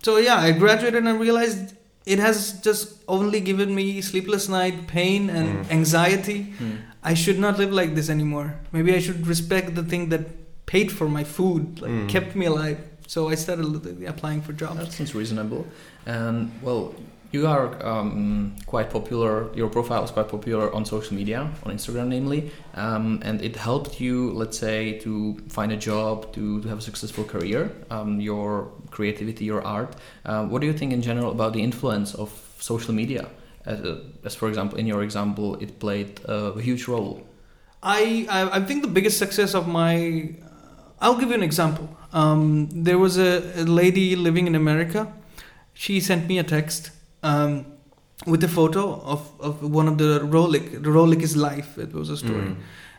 So 0.05 0.17
yeah, 0.17 0.37
I 0.47 0.51
graduated 0.51 0.99
and 1.03 1.07
I 1.07 1.15
realized 1.27 1.73
it 2.05 2.19
has 2.19 2.53
just 2.61 2.87
only 3.07 3.39
given 3.39 3.73
me 3.75 4.01
sleepless 4.01 4.49
night, 4.49 4.87
pain, 4.87 5.29
and 5.29 5.47
Mm. 5.65 5.71
anxiety. 5.71 6.39
Hmm. 6.59 6.75
I 7.11 7.13
should 7.15 7.39
not 7.39 7.57
live 7.57 7.71
like 7.73 7.95
this 7.95 8.09
anymore. 8.09 8.55
Maybe 8.71 8.93
I 8.93 8.99
should 8.99 9.27
respect 9.27 9.75
the 9.75 9.83
thing 9.83 10.09
that 10.09 10.23
paid 10.65 10.91
for 10.91 11.07
my 11.09 11.23
food, 11.23 11.81
like 11.81 11.91
Mm. 11.91 12.09
kept 12.09 12.35
me 12.35 12.45
alive. 12.45 12.77
So 13.07 13.29
I 13.29 13.35
started 13.35 13.65
applying 14.07 14.41
for 14.41 14.53
jobs. 14.53 14.77
That 14.79 14.91
seems 14.93 15.13
reasonable. 15.13 15.65
And 16.05 16.51
well, 16.61 16.93
you 17.33 17.47
are 17.47 17.83
um, 17.83 18.55
quite 18.67 18.91
popular. 18.91 19.53
Your 19.55 19.67
profile 19.67 20.03
is 20.03 20.11
quite 20.11 20.29
popular 20.29 20.71
on 20.73 20.85
social 20.85 21.15
media, 21.15 21.49
on 21.63 21.73
Instagram, 21.73 22.07
namely, 22.07 22.51
um, 22.75 23.19
and 23.23 23.41
it 23.41 23.55
helped 23.55 23.99
you, 23.99 24.31
let's 24.33 24.57
say, 24.57 24.99
to 24.99 25.35
find 25.49 25.71
a 25.71 25.77
job, 25.77 26.31
to, 26.33 26.61
to 26.61 26.67
have 26.67 26.77
a 26.77 26.81
successful 26.81 27.23
career. 27.23 27.71
Um, 27.89 28.21
your 28.21 28.71
creativity, 28.91 29.45
your 29.45 29.63
art. 29.63 29.95
Uh, 30.23 30.45
what 30.45 30.61
do 30.61 30.67
you 30.67 30.73
think 30.73 30.93
in 30.93 31.01
general 31.01 31.31
about 31.31 31.53
the 31.53 31.63
influence 31.63 32.13
of 32.13 32.29
social 32.59 32.93
media? 32.93 33.27
As, 33.65 33.79
uh, 33.81 34.03
as 34.23 34.35
for 34.35 34.47
example, 34.47 34.77
in 34.77 34.85
your 34.85 35.01
example, 35.01 35.55
it 35.55 35.79
played 35.79 36.21
a 36.25 36.61
huge 36.61 36.87
role. 36.87 37.25
I, 37.81 38.27
I 38.29 38.57
I 38.57 38.59
think 38.61 38.81
the 38.81 38.93
biggest 38.97 39.17
success 39.17 39.55
of 39.55 39.67
my 39.67 40.35
I'll 41.01 41.17
give 41.19 41.29
you 41.29 41.35
an 41.35 41.43
example. 41.43 41.89
Um, 42.13 42.69
there 42.71 42.97
was 42.97 43.17
a, 43.17 43.41
a 43.59 43.65
lady 43.65 44.15
living 44.15 44.47
in 44.47 44.55
America. 44.55 45.11
She 45.73 45.99
sent 45.99 46.27
me 46.27 46.37
a 46.39 46.43
text 46.43 46.91
um, 47.23 47.65
with 48.27 48.43
a 48.43 48.47
photo 48.47 49.01
of, 49.01 49.31
of 49.39 49.61
one 49.63 49.87
of 49.87 49.97
the 49.97 50.19
Rolex. 50.21 50.71
The 50.71 50.89
Rolex 50.89 51.21
is 51.23 51.35
life. 51.35 51.77
It 51.77 51.93
was 51.93 52.09
a 52.09 52.17
story. 52.17 52.49
Mm. 52.49 52.55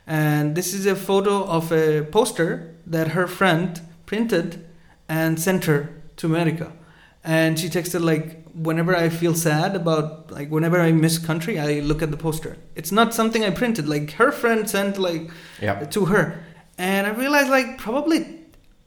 And 0.06 0.54
this 0.54 0.74
is 0.74 0.86
a 0.86 0.94
photo 0.96 1.44
of 1.44 1.72
a 1.72 2.02
poster 2.02 2.74
that 2.86 3.08
her 3.08 3.26
friend 3.26 3.80
printed 4.06 4.66
and 5.08 5.40
sent 5.40 5.64
her 5.64 5.88
to 6.16 6.26
America. 6.26 6.72
And 7.22 7.58
she 7.58 7.68
texted 7.68 8.02
like, 8.04 8.44
whenever 8.54 8.94
I 8.94 9.08
feel 9.08 9.34
sad 9.34 9.74
about 9.74 10.30
like 10.30 10.48
whenever 10.50 10.80
I 10.80 10.92
miss 10.92 11.18
country, 11.18 11.58
I 11.58 11.80
look 11.80 12.02
at 12.02 12.10
the 12.10 12.16
poster. 12.16 12.56
It's 12.76 12.92
not 12.92 13.14
something 13.14 13.42
I 13.44 13.50
printed. 13.50 13.88
Like 13.88 14.12
her 14.12 14.30
friend 14.30 14.68
sent 14.68 14.98
like 14.98 15.30
Yeah. 15.60 15.80
to 15.84 16.04
her, 16.06 16.44
and 16.78 17.06
I 17.06 17.10
realized 17.10 17.48
like 17.50 17.78
probably 17.78 18.43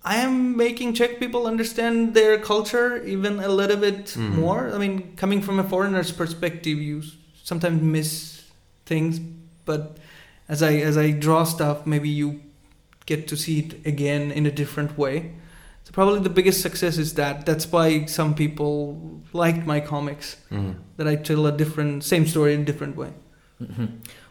I 0.07 0.15
am 0.23 0.55
making 0.55 0.93
Czech 0.93 1.19
people 1.19 1.45
understand 1.47 2.13
their 2.13 2.37
culture 2.39 3.03
even 3.05 3.39
a 3.39 3.49
little 3.49 3.77
bit 3.77 4.05
Mhm. 4.15 4.35
more. 4.39 4.71
I 4.75 4.77
mean, 4.77 4.95
coming 5.17 5.41
from 5.41 5.59
a 5.59 5.63
foreigner's 5.63 6.11
perspective, 6.11 6.77
you 6.89 7.01
sometimes 7.43 7.81
miss 7.81 8.41
things, 8.85 9.19
but 9.65 9.81
as 10.47 10.61
I 10.63 10.73
as 10.89 10.95
I 10.97 11.11
draw 11.25 11.43
stuff, 11.45 11.77
maybe 11.85 12.09
you 12.09 12.39
get 13.05 13.27
to 13.27 13.35
see 13.35 13.59
it 13.59 13.71
again 13.85 14.31
in 14.31 14.45
a 14.45 14.51
different 14.51 14.97
way. 14.97 15.15
So 15.83 15.91
probably 15.93 16.21
the 16.21 16.33
biggest 16.39 16.61
success 16.61 16.97
is 16.97 17.13
that. 17.13 17.45
That's 17.45 17.65
why 17.71 18.05
some 18.05 18.33
people 18.33 18.75
liked 19.33 19.65
my 19.67 19.79
comics. 19.81 20.37
Mm. 20.51 20.73
That 20.97 21.07
I 21.07 21.15
tell 21.15 21.45
a 21.47 21.51
different 21.51 22.03
same 22.03 22.25
story 22.27 22.53
in 22.53 22.61
a 22.61 22.65
different 22.65 22.95
way. 22.97 23.11
Mhm. 23.61 23.87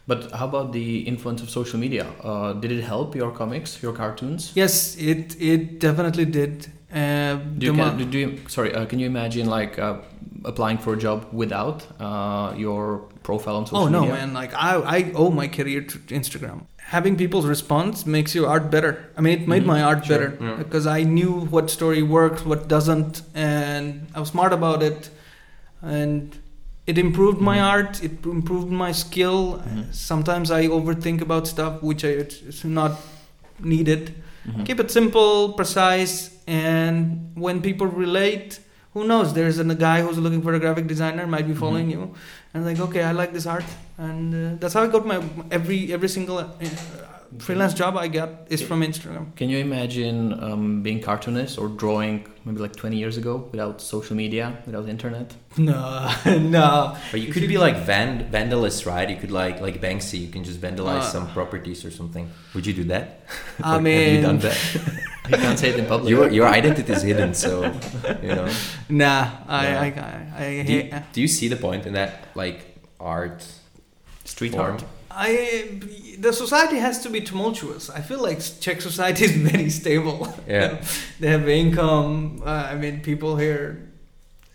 But 0.07 0.31
how 0.33 0.47
about 0.47 0.73
the 0.73 1.01
influence 1.01 1.43
of 1.43 1.51
social 1.51 1.79
media? 1.81 2.07
Uh, 2.23 2.53
did 2.53 2.71
it 2.71 2.83
help 2.83 3.17
your 3.17 3.31
comics, 3.33 3.83
your 3.83 3.93
cartoons? 3.93 4.53
Yes, 4.55 4.97
it 4.97 5.37
it 5.41 5.81
definitely 5.81 6.25
did. 6.27 6.67
Uh, 6.93 7.35
Do 7.59 7.67
you, 7.67 7.73
can, 7.75 7.99
mo- 7.99 8.05
do 8.05 8.19
you 8.19 8.39
sorry? 8.49 8.73
Uh, 8.75 8.87
can 8.87 8.99
you 9.01 9.07
imagine 9.07 9.47
like 9.47 9.79
uh, 9.79 9.97
applying 10.45 10.79
for 10.79 10.93
a 10.95 10.97
job 10.97 11.27
without 11.33 11.85
uh, 12.01 12.55
your 12.57 12.99
profile 13.25 13.57
on 13.57 13.67
social 13.67 13.87
media? 13.87 13.99
oh 13.99 14.01
no, 14.05 14.13
media? 14.13 14.27
man! 14.27 14.35
Like 14.35 14.55
I 14.55 14.71
I 14.99 15.13
owe 15.15 15.31
my 15.31 15.49
career 15.49 15.81
to 15.83 15.99
Instagram. 16.15 16.59
Having 16.79 17.17
people's 17.17 17.47
response 17.47 18.07
makes 18.07 18.33
your 18.33 18.47
art 18.49 18.71
better. 18.71 18.93
I 19.19 19.21
mean, 19.21 19.41
it 19.43 19.49
made 19.49 19.65
Mhm, 19.65 19.67
my 19.75 19.83
art 19.83 20.07
sure, 20.07 20.19
better 20.19 20.39
yeah. 20.41 20.55
because 20.63 20.87
I 20.87 21.03
knew 21.03 21.33
what 21.55 21.69
story 21.69 22.03
works, 22.05 22.45
what 22.47 22.69
doesn't, 22.69 23.23
and 23.35 24.07
I 24.15 24.21
was 24.21 24.29
smart 24.29 24.53
about 24.53 24.85
it, 24.85 25.11
and 25.83 26.31
it 26.87 26.97
improved 26.99 27.41
my 27.41 27.59
Mhm. 27.59 27.69
art. 27.75 27.93
It 28.03 28.25
improved 28.25 28.71
my 28.71 28.93
skill. 28.93 29.41
Mhm. 29.63 29.85
Sometimes 29.93 30.51
I 30.51 30.67
overthink 30.69 31.21
about 31.21 31.47
stuff 31.47 31.83
which 31.83 32.05
I, 32.05 32.13
it's 32.53 32.65
not 32.65 32.93
needed. 33.59 34.15
Mhm. 34.47 34.65
Keep 34.67 34.79
it 34.81 34.91
simple, 34.91 35.53
precise, 35.61 36.31
and 36.47 37.31
when 37.35 37.61
people 37.61 37.87
relate, 37.87 38.61
who 38.95 39.05
knows? 39.11 39.33
There's 39.35 39.59
a 39.59 39.65
guy 39.75 39.99
who's 40.03 40.19
looking 40.19 40.43
for 40.43 40.53
a 40.55 40.61
graphic 40.61 40.87
designer, 40.87 41.27
might 41.27 41.47
be 41.49 41.55
following 41.55 41.91
you, 41.91 42.03
and 42.55 42.65
like, 42.65 42.79
okay, 42.81 43.03
I 43.03 43.13
like 43.13 43.33
this 43.33 43.47
art, 43.47 43.65
and 43.99 44.27
uh, 44.35 44.39
that's 44.61 44.75
how 44.75 44.83
I 44.85 44.89
got 44.97 45.05
my 45.07 45.19
every 45.51 45.93
every 45.93 46.09
single 46.09 46.39
uh, 46.39 46.47
freelance 47.39 47.75
job 47.75 47.97
I 47.97 48.09
got 48.09 48.31
is 48.49 48.63
from 48.63 48.81
Instagram. 48.83 49.35
Can 49.37 49.49
you 49.51 49.59
imagine 49.59 50.33
um, 50.43 50.83
being 50.83 51.01
cartoonist 51.01 51.59
or 51.59 51.69
drawing 51.69 52.27
maybe 52.45 52.59
like 52.59 52.77
20 52.77 52.97
years 52.97 53.17
ago 53.17 53.49
without 53.53 53.81
social 53.81 54.17
media, 54.17 54.57
without 54.67 54.89
internet? 54.89 55.35
No, 55.59 56.13
no. 56.27 56.97
But 57.11 57.21
you 57.23 57.33
could 57.33 57.49
be 57.49 57.57
like 57.57 57.77
van- 57.79 58.31
vandalist, 58.31 58.85
right? 58.87 59.09
You 59.09 59.17
could 59.17 59.31
like 59.31 59.61
like 59.63 59.81
Banksy. 59.81 60.19
You 60.21 60.29
can 60.29 60.45
just 60.45 60.61
vandalize 60.61 60.99
Uh. 61.09 61.13
some 61.15 61.27
properties 61.33 61.83
or 61.85 61.91
something. 61.91 62.29
Would 62.55 62.67
you 62.67 62.75
do 62.75 62.85
that? 62.85 63.21
I 63.63 63.77
Or 63.77 63.81
mean, 63.87 63.99
have 64.05 64.13
you 64.15 64.21
done 64.23 64.39
that? 64.41 64.59
You 65.31 65.37
can't 65.39 65.59
say 65.59 65.71
it 65.71 65.79
in 65.79 65.87
public. 65.87 66.11
your 66.11 66.29
your 66.31 66.47
identity 66.47 66.93
is 66.93 67.03
hidden, 67.03 67.33
so 67.35 67.65
you 68.23 68.35
know. 68.37 68.49
nah. 68.91 69.31
I, 69.49 69.63
Yeah. 69.67 69.81
I, 69.81 70.45
I, 70.45 70.61
I, 70.61 70.63
Do 70.63 70.73
you, 70.73 70.83
do 71.15 71.21
you 71.23 71.29
see 71.29 71.49
the 71.49 71.57
point 71.57 71.87
in 71.87 71.95
that 71.95 72.11
like 72.35 72.59
art 73.01 73.41
Street 74.25 74.53
form? 74.53 74.73
art. 74.73 74.85
I, 75.11 75.81
the 76.21 76.33
society 76.33 76.79
has 76.79 77.03
to 77.03 77.11
be 77.11 77.21
tumultuous. 77.21 77.91
I 77.91 78.01
feel 78.01 78.21
like 78.23 78.39
Czech 78.61 78.81
society 78.81 79.25
is 79.25 79.33
very 79.37 79.71
stable. 79.81 80.29
Yeah. 80.49 80.81
they 81.21 81.29
have 81.29 81.49
income. 81.49 82.43
Uh, 82.45 82.51
I 82.73 82.75
mean, 82.77 83.01
people 83.01 83.37
here. 83.37 83.89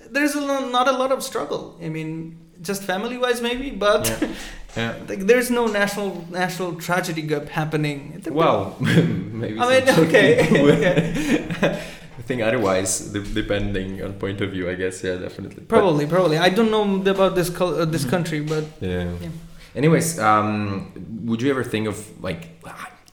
There's 0.10 0.36
a 0.36 0.42
lo- 0.42 0.70
not 0.70 0.88
a 0.88 0.92
lot 0.92 1.12
of 1.12 1.24
struggle. 1.24 1.78
I 1.82 1.90
mean, 1.90 2.38
just 2.62 2.84
family-wise, 2.84 3.42
maybe, 3.42 3.70
but 3.72 4.08
Yeah. 4.22 4.28
Yeah. 4.78 4.94
like 5.10 5.28
there's 5.28 5.50
no 5.52 5.68
national 5.68 6.26
national 6.32 6.76
tragedy 6.80 7.22
gap 7.24 7.50
happening. 7.50 8.22
Well, 8.32 8.78
maybe. 8.80 9.60
I 9.60 9.66
mean, 9.68 9.90
okay. 10.08 10.28
okay. 10.72 11.82
think 12.28 12.42
otherwise, 12.42 13.00
depending 13.34 14.02
on 14.04 14.14
point 14.14 14.40
of 14.42 14.52
view, 14.52 14.70
I 14.70 14.76
guess. 14.76 15.04
Yeah, 15.04 15.16
definitely. 15.16 15.64
But- 15.68 15.70
Probably, 15.80 16.06
probably. 16.08 16.38
I 16.38 16.50
don't 16.50 16.72
know 16.72 16.86
about 17.12 17.36
this 17.36 17.50
col- 17.50 17.82
uh, 17.82 17.86
this 17.86 18.06
Mhm. 18.06 18.10
country, 18.10 18.40
but 18.40 18.64
yeah. 18.80 19.12
Yeah. 19.22 19.30
Anyways, 19.76 20.20
um, 20.20 20.92
would 21.26 21.42
you 21.42 21.50
ever 21.50 21.64
think 21.64 21.88
of 21.88 21.98
like 22.22 22.62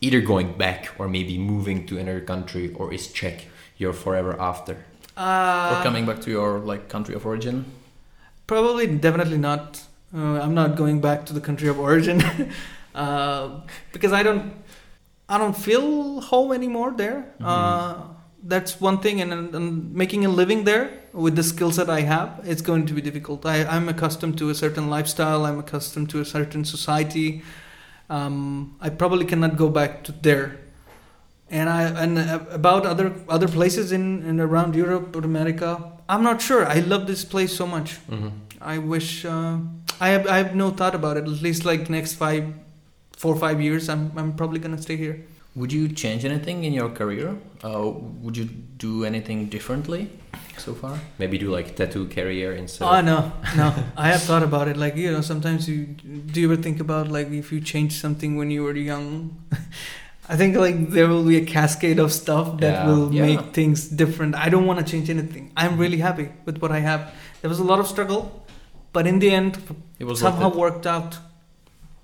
either 0.00 0.20
going 0.20 0.56
back 0.58 0.90
or 0.98 1.08
maybe 1.08 1.38
moving 1.38 1.86
to 1.86 1.98
another 1.98 2.20
country, 2.20 2.72
or 2.74 2.92
is 2.92 3.08
Czech 3.12 3.46
your 3.76 3.92
forever 3.92 4.36
after? 4.40 4.76
uh, 5.18 5.74
or 5.78 5.82
coming 5.82 6.06
back 6.06 6.20
to 6.22 6.30
your 6.30 6.58
like 6.60 6.88
country 6.88 7.14
of 7.14 7.26
origin? 7.26 7.64
Probably, 8.46 8.86
definitely 8.86 9.38
not. 9.38 9.82
Uh, 10.14 10.40
I'm 10.40 10.54
not 10.54 10.76
going 10.76 11.00
back 11.00 11.26
to 11.26 11.32
the 11.32 11.40
country 11.40 11.68
of 11.68 11.78
origin 11.78 12.22
uh, 12.94 13.60
because 13.92 14.12
I 14.12 14.22
don't, 14.22 14.52
I 15.28 15.36
don't 15.36 15.56
feel 15.56 16.20
home 16.20 16.52
anymore 16.52 16.92
there. 16.96 17.26
Uh, 17.42 18.04
that's 18.42 18.80
one 18.80 18.98
thing, 19.00 19.20
and, 19.20 19.32
and, 19.32 19.54
and 19.54 19.94
making 19.94 20.24
a 20.24 20.28
living 20.28 20.64
there 20.64 20.90
with 21.12 21.36
the 21.36 21.42
skills 21.42 21.76
that 21.76 21.90
I 21.90 22.02
have, 22.02 22.40
it's 22.44 22.62
going 22.62 22.86
to 22.86 22.92
be 22.92 23.00
difficult. 23.00 23.44
I, 23.44 23.64
I'm 23.64 23.88
accustomed 23.88 24.38
to 24.38 24.50
a 24.50 24.54
certain 24.54 24.88
lifestyle. 24.88 25.44
I'm 25.44 25.58
accustomed 25.58 26.10
to 26.10 26.20
a 26.20 26.24
certain 26.24 26.64
society. 26.64 27.42
Um, 28.08 28.76
I 28.80 28.90
probably 28.90 29.24
cannot 29.24 29.56
go 29.56 29.68
back 29.68 30.04
to 30.04 30.12
there. 30.12 30.60
And 31.50 31.68
I 31.68 31.84
and 31.84 32.18
about 32.50 32.84
other 32.84 33.14
other 33.26 33.48
places 33.48 33.90
in 33.90 34.22
and 34.22 34.38
around 34.38 34.74
Europe 34.74 35.16
or 35.16 35.20
America, 35.20 35.92
I'm 36.06 36.22
not 36.22 36.42
sure. 36.42 36.66
I 36.66 36.80
love 36.80 37.06
this 37.06 37.24
place 37.24 37.56
so 37.56 37.66
much. 37.66 37.94
Mm-hmm. 38.06 38.28
I 38.60 38.78
wish 38.78 39.24
uh, 39.24 39.58
I 39.98 40.08
have 40.08 40.26
I 40.26 40.36
have 40.36 40.54
no 40.54 40.70
thought 40.70 40.94
about 40.94 41.16
it. 41.16 41.24
At 41.24 41.42
least 41.42 41.64
like 41.64 41.88
next 41.88 42.14
five, 42.14 42.52
four 43.16 43.34
or 43.34 43.38
five 43.38 43.62
years, 43.62 43.88
I'm 43.88 44.12
I'm 44.16 44.36
probably 44.36 44.58
gonna 44.58 44.80
stay 44.80 44.96
here. 44.96 45.24
Would 45.56 45.72
you 45.72 45.88
change 45.88 46.24
anything 46.24 46.64
in 46.64 46.72
your 46.72 46.88
career? 46.90 47.36
Uh, 47.64 47.90
would 48.22 48.36
you 48.36 48.44
do 48.44 49.04
anything 49.04 49.46
differently 49.48 50.08
so 50.56 50.72
far? 50.74 50.98
Maybe 51.18 51.36
do 51.38 51.50
like 51.50 51.74
tattoo 51.74 52.06
career 52.08 52.52
instead. 52.54 52.84
Oh 52.86 52.98
of- 52.98 53.04
no, 53.04 53.32
no. 53.56 53.74
I 53.96 54.08
have 54.08 54.22
thought 54.22 54.42
about 54.44 54.68
it. 54.68 54.76
Like 54.76 54.94
you 54.96 55.10
know, 55.10 55.20
sometimes 55.20 55.68
you 55.68 55.86
do 55.86 56.40
you 56.40 56.52
ever 56.52 56.62
think 56.62 56.78
about 56.80 57.08
like 57.10 57.30
if 57.30 57.50
you 57.50 57.60
change 57.60 58.00
something 58.00 58.36
when 58.36 58.50
you 58.50 58.62
were 58.62 58.76
young. 58.76 59.36
I 60.30 60.36
think 60.36 60.56
like 60.56 60.90
there 60.90 61.08
will 61.08 61.24
be 61.24 61.38
a 61.38 61.44
cascade 61.44 61.98
of 61.98 62.12
stuff 62.12 62.58
that 62.60 62.72
Yeah. 62.72 62.86
will 62.86 63.12
Yeah. 63.12 63.22
make 63.26 63.54
things 63.54 63.88
different. 63.88 64.34
I 64.36 64.50
don't 64.50 64.66
want 64.66 64.78
to 64.78 64.84
change 64.92 65.08
anything. 65.10 65.50
I'm 65.56 65.78
really 65.78 65.98
happy 65.98 66.28
with 66.44 66.58
what 66.58 66.70
I 66.70 66.80
have. 66.80 67.12
There 67.40 67.48
was 67.48 67.58
a 67.60 67.64
lot 67.64 67.80
of 67.80 67.86
struggle, 67.88 68.46
but 68.92 69.06
in 69.06 69.18
the 69.20 69.30
end, 69.30 69.56
It 69.98 70.04
was 70.04 70.20
somehow 70.20 70.50
it. 70.50 70.56
worked 70.56 70.86
out. 70.86 71.16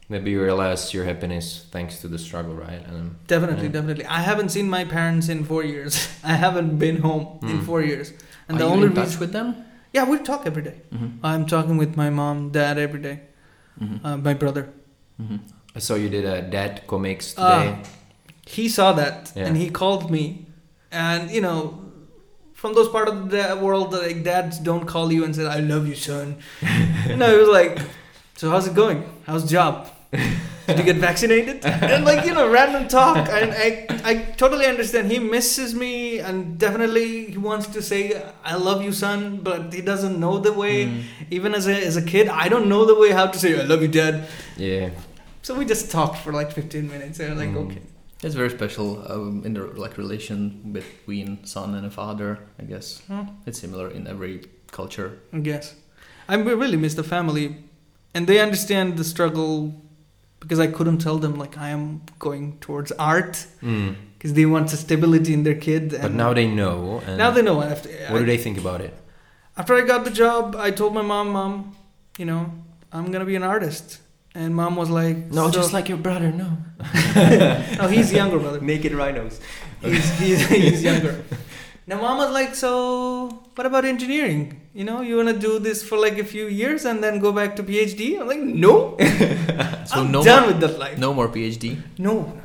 Maybe 0.08 0.30
you 0.32 0.42
realize 0.42 0.92
your 0.92 1.04
happiness 1.04 1.64
thanks 1.70 2.00
to 2.02 2.08
the 2.08 2.18
struggle, 2.18 2.54
right? 2.54 2.82
And 2.86 3.16
Definitely, 3.26 3.64
Yeah. 3.66 3.72
definitely. 3.78 4.04
I 4.06 4.20
haven't 4.20 4.50
seen 4.50 4.68
my 4.68 4.84
parents 4.84 5.28
in 5.28 5.44
four 5.44 5.64
years. 5.64 6.08
I 6.24 6.34
haven't 6.34 6.78
been 6.78 6.98
home 7.00 7.38
in 7.42 7.58
Mm. 7.60 7.64
four 7.64 7.80
years, 7.82 8.12
and 8.48 8.56
Are 8.56 8.58
the 8.60 8.66
only 8.66 8.86
in 8.88 8.94
touch 8.94 9.18
with 9.18 9.32
them? 9.32 9.54
yeah, 9.94 10.04
we 10.10 10.18
talk 10.18 10.46
every 10.46 10.62
day. 10.62 10.76
Mm-hmm. 10.92 11.24
I'm 11.24 11.46
talking 11.46 11.78
with 11.78 11.96
my 11.96 12.10
mom, 12.10 12.50
dad 12.50 12.76
every 12.78 13.00
day, 13.00 13.20
Mm-hmm. 13.80 14.06
uh, 14.06 14.16
my 14.18 14.34
brother. 14.34 14.68
Mm-hmm. 15.20 15.36
I 15.74 15.78
saw 15.80 15.94
you 15.94 16.08
did 16.10 16.24
a 16.24 16.42
dad 16.42 16.82
comics 16.86 17.34
Ah. 17.38 17.44
today. 17.58 17.78
He 18.46 18.68
saw 18.68 18.92
that 18.92 19.32
Yeah. 19.34 19.46
and 19.46 19.56
he 19.56 19.70
called 19.70 20.10
me, 20.10 20.46
and 20.92 21.30
you 21.30 21.40
know, 21.40 21.80
from 22.52 22.74
those 22.74 22.88
part 22.90 23.08
of 23.08 23.30
the 23.30 23.56
world 23.60 23.90
that 23.92 24.02
like 24.02 24.22
dads 24.22 24.58
don't 24.58 24.84
call 24.86 25.10
you 25.12 25.24
and 25.24 25.34
say, 25.34 25.46
"I 25.58 25.60
love 25.60 25.88
you, 25.88 25.94
son." 25.96 26.36
know, 27.20 27.30
it 27.36 27.40
was 27.40 27.48
like, 27.60 27.72
"So 28.36 28.50
how's 28.50 28.66
it 28.68 28.74
going? 28.74 29.00
How's 29.26 29.44
job?" 29.50 29.88
Did 30.66 30.78
you 30.78 30.84
get 30.84 30.96
vaccinated? 30.96 31.64
and 31.92 32.04
like 32.06 32.24
you 32.24 32.32
know, 32.32 32.48
random 32.48 32.88
talk. 32.88 33.16
And 33.28 33.52
I, 33.52 33.86
I 34.10 34.14
totally 34.36 34.66
understand. 34.66 35.10
He 35.10 35.18
misses 35.18 35.74
me, 35.74 36.20
and 36.20 36.58
definitely 36.58 37.26
he 37.32 37.36
wants 37.38 37.66
to 37.68 37.82
say, 37.82 38.22
"I 38.44 38.54
love 38.56 38.82
you, 38.82 38.92
son," 38.92 39.40
but 39.42 39.74
he 39.74 39.82
doesn't 39.82 40.18
know 40.18 40.38
the 40.38 40.52
way. 40.52 40.86
Mm. 40.86 41.02
Even 41.30 41.54
as 41.54 41.66
a 41.68 41.74
as 41.86 41.96
a 41.96 42.02
kid, 42.02 42.28
I 42.28 42.48
don't 42.48 42.68
know 42.68 42.86
the 42.86 42.94
way 42.98 43.10
how 43.10 43.26
to 43.26 43.38
say, 43.38 43.60
"I 43.60 43.64
love 43.64 43.82
you, 43.82 43.88
dad." 43.88 44.26
yeah. 44.56 44.88
So 45.42 45.54
we 45.54 45.66
just 45.66 45.90
talked 45.90 46.16
for 46.24 46.32
like 46.32 46.50
15 46.52 46.88
minutes, 46.88 47.20
and 47.20 47.36
like, 47.38 47.50
Mm. 47.50 47.66
okay, 47.70 47.82
It's 48.22 48.34
very 48.34 48.48
special 48.50 49.04
um, 49.12 49.42
in 49.44 49.52
the 49.52 49.64
like 49.84 49.98
relation 49.98 50.38
between 50.72 51.44
son 51.44 51.74
and 51.74 51.84
a 51.86 51.90
father. 51.90 52.38
I 52.58 52.64
guess 52.64 53.02
Hmm. 53.08 53.24
it's 53.46 53.58
similar 53.60 53.90
in 53.90 54.06
every 54.06 54.40
culture. 54.72 55.10
I 55.34 55.40
guess. 55.40 55.74
I 56.26 56.36
really 56.36 56.78
miss 56.78 56.94
the 56.94 57.02
family, 57.04 57.46
and 58.14 58.26
they 58.26 58.40
understand 58.40 58.96
the 58.96 59.04
struggle 59.04 59.74
because 60.44 60.60
I 60.60 60.68
couldn't 60.76 60.98
tell 61.06 61.18
them 61.24 61.34
like 61.44 61.54
I 61.66 61.68
am 61.76 61.84
going 62.26 62.44
towards 62.64 62.90
art 63.12 63.34
Mm. 63.62 63.94
because 64.16 64.32
they 64.38 64.46
want 64.54 64.66
the 64.72 64.76
stability 64.86 65.32
in 65.38 65.42
their 65.48 65.58
kid. 65.68 65.82
And 65.94 66.02
But 66.02 66.12
now 66.24 66.30
they 66.38 66.46
know. 66.60 67.00
And 67.06 67.16
now 67.22 67.30
they 67.36 67.42
know. 67.48 67.56
I 67.64 67.66
have 67.72 67.82
to, 67.86 67.88
What 68.12 68.18
do 68.22 68.26
they 68.32 68.36
think 68.46 68.56
about 68.64 68.80
it? 68.86 68.92
After 69.56 69.72
I 69.80 69.82
got 69.92 70.00
the 70.08 70.14
job, 70.24 70.44
I 70.66 70.68
told 70.80 70.92
my 71.00 71.04
mom, 71.12 71.26
"Mom, 71.38 71.52
you 72.20 72.26
know, 72.30 72.42
I'm 72.92 73.06
gonna 73.12 73.24
be 73.32 73.36
an 73.42 73.46
artist." 73.54 73.86
And 74.40 74.48
mom 74.60 74.72
was 74.82 74.90
like, 75.00 75.16
No, 75.38 75.42
"So-" 75.46 75.60
just 75.60 75.72
like 75.76 75.86
your 75.92 76.00
brother. 76.08 76.28
No. 76.42 76.48
no, 77.80 77.86
he's 77.94 78.08
younger, 78.20 78.38
brother. 78.44 78.60
Naked 78.72 78.92
rhinos. 79.00 79.34
He's, 79.80 80.06
he's, 80.22 80.40
he's 80.48 80.80
younger. 80.90 81.14
Now 81.86 82.00
mom 82.00 82.16
was 82.18 82.30
like, 82.32 82.54
so 82.54 83.42
what 83.54 83.66
about 83.66 83.84
engineering? 83.84 84.60
You 84.72 84.84
know, 84.84 85.02
you 85.02 85.16
wanna 85.16 85.34
do 85.38 85.58
this 85.58 85.82
for 85.82 85.98
like 85.98 86.18
a 86.18 86.24
few 86.24 86.46
years 86.46 86.84
and 86.86 87.02
then 87.04 87.18
go 87.20 87.30
back 87.32 87.56
to 87.56 87.62
PhD? 87.62 88.18
I'm 88.20 88.26
like, 88.28 88.40
no. 88.40 88.96
So 89.86 90.00
I'm 90.00 90.10
no 90.12 90.24
done 90.24 90.42
more, 90.44 90.52
with 90.52 90.60
that 90.60 90.78
life. 90.78 90.96
no 90.98 91.12
more 91.12 91.28
PhD. 91.28 91.76
No, 91.98 92.12
no, 92.12 92.20
no, 92.20 92.26
no. 92.26 92.40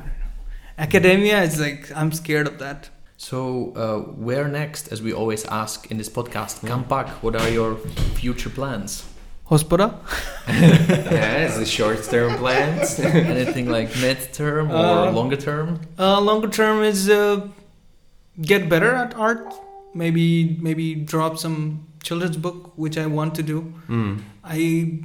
Academia 0.78 1.42
is 1.42 1.58
like 1.58 1.90
I'm 1.96 2.12
scared 2.12 2.46
of 2.46 2.58
that. 2.58 2.90
So 3.16 3.72
uh, 3.76 3.98
where 4.26 4.46
next? 4.48 4.88
As 4.92 5.00
we 5.02 5.12
always 5.14 5.44
ask 5.46 5.90
in 5.90 5.96
this 5.98 6.08
podcast, 6.08 6.58
Hmm. 6.60 6.68
Kampak, 6.68 7.08
what 7.22 7.34
are 7.36 7.48
your 7.48 7.76
future 8.20 8.50
plans? 8.50 9.04
Hospoda? 9.50 9.94
yeah, 10.48 11.44
it's 11.46 11.58
the 11.58 11.66
short-term 11.66 12.36
plans. 12.38 12.98
Anything 13.34 13.68
like 13.68 13.88
mid-term 14.00 14.70
or 14.70 14.76
Uh, 15.08 15.10
longer 15.12 15.36
term? 15.36 15.80
Uh, 15.98 16.20
longer 16.20 16.48
term 16.48 16.82
is 16.84 17.08
uh, 17.10 17.48
get 18.42 18.68
better 18.68 18.94
at 18.94 19.14
art. 19.14 19.52
Maybe 19.94 20.56
maybe 20.60 20.94
drop 20.94 21.38
some 21.38 21.86
children's 22.02 22.36
book, 22.36 22.72
which 22.76 22.96
I 22.96 23.06
want 23.06 23.34
to 23.36 23.42
do. 23.42 23.74
mm. 23.88 24.22
I 24.44 25.00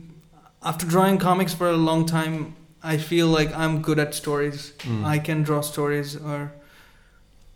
after 0.63 0.86
drawing 0.86 1.17
comics 1.17 1.54
for 1.54 1.67
a 1.69 1.78
long 1.78 2.06
time, 2.06 2.56
I 2.84 2.98
feel 2.98 3.28
like 3.28 3.56
I'm 3.56 3.82
good 3.82 4.00
at 4.00 4.13
stories. 4.15 4.74
Mm. 4.80 5.04
I 5.06 5.19
can 5.19 5.43
draw 5.43 5.62
stories 5.62 6.15
or 6.15 6.52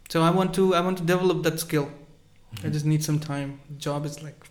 so 0.09 0.21
I 0.23 0.31
want 0.31 0.53
to 0.55 0.73
I 0.75 0.81
want 0.81 0.97
to 0.97 1.03
develop 1.03 1.43
that 1.43 1.59
skill. 1.59 1.89
I 2.63 2.69
just 2.69 2.85
need 2.85 3.03
some 3.03 3.19
time. 3.19 3.59
Job 3.77 4.05
is 4.05 4.23
like 4.23 4.43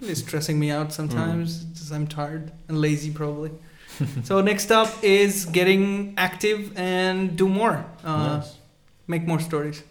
really 0.00 0.14
stressing 0.14 0.58
me 0.58 0.70
out 0.70 0.92
sometimes. 0.92 1.64
Just 1.74 1.92
I'm 1.92 2.06
tired 2.06 2.52
and 2.68 2.80
lazy 2.80 3.10
probably. 3.10 3.50
so 4.24 4.40
next 4.40 4.70
up 4.72 4.88
is 5.02 5.44
getting 5.44 6.14
active 6.16 6.72
and 6.76 7.36
do 7.36 7.48
more. 7.48 7.84
Uh, 8.02 8.38
Nice. 8.38 8.56
Make 9.06 9.26
more 9.26 9.40
stories. 9.40 9.82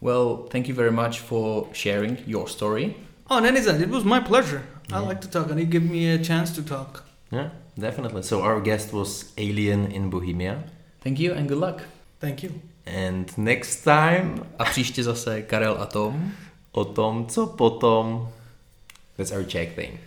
Well, 0.00 0.46
thank 0.50 0.68
you 0.68 0.74
very 0.74 0.90
much 0.92 1.18
for 1.20 1.66
sharing 1.72 2.18
your 2.26 2.48
story. 2.48 2.94
Oh, 3.30 3.40
Nenizad, 3.40 3.80
it 3.80 3.88
was 3.90 4.04
my 4.04 4.20
pleasure. 4.20 4.62
I 4.92 4.98
like 4.98 5.20
to 5.20 5.28
talk, 5.30 5.50
and 5.50 5.60
you 5.60 5.66
give 5.66 5.84
me 5.84 6.10
a 6.14 6.18
chance 6.18 6.50
to 6.54 6.62
talk. 6.62 7.04
Yeah, 7.32 7.50
definitely. 7.78 8.22
So 8.22 8.42
our 8.42 8.60
guest 8.60 8.92
was 8.92 9.32
Alien 9.38 9.92
in 9.92 10.10
Bohemia. 10.10 10.64
Thank 11.04 11.18
you 11.20 11.32
and 11.32 11.48
good 11.48 11.58
luck. 11.60 11.82
Thank 12.20 12.42
you. 12.42 12.50
And 12.86 13.38
next 13.38 13.84
time 13.84 14.42
A 14.58 14.64
příště 14.64 15.04
zase 15.04 15.42
Karel 15.42 15.76
a 15.80 15.86
Tom. 15.86 16.32
o 16.72 16.84
tom, 16.84 17.26
co 17.26 17.46
potom. 17.46 18.28
That's 19.16 19.32
our 19.32 19.44
Czech 19.44 19.74
thing. 19.74 19.98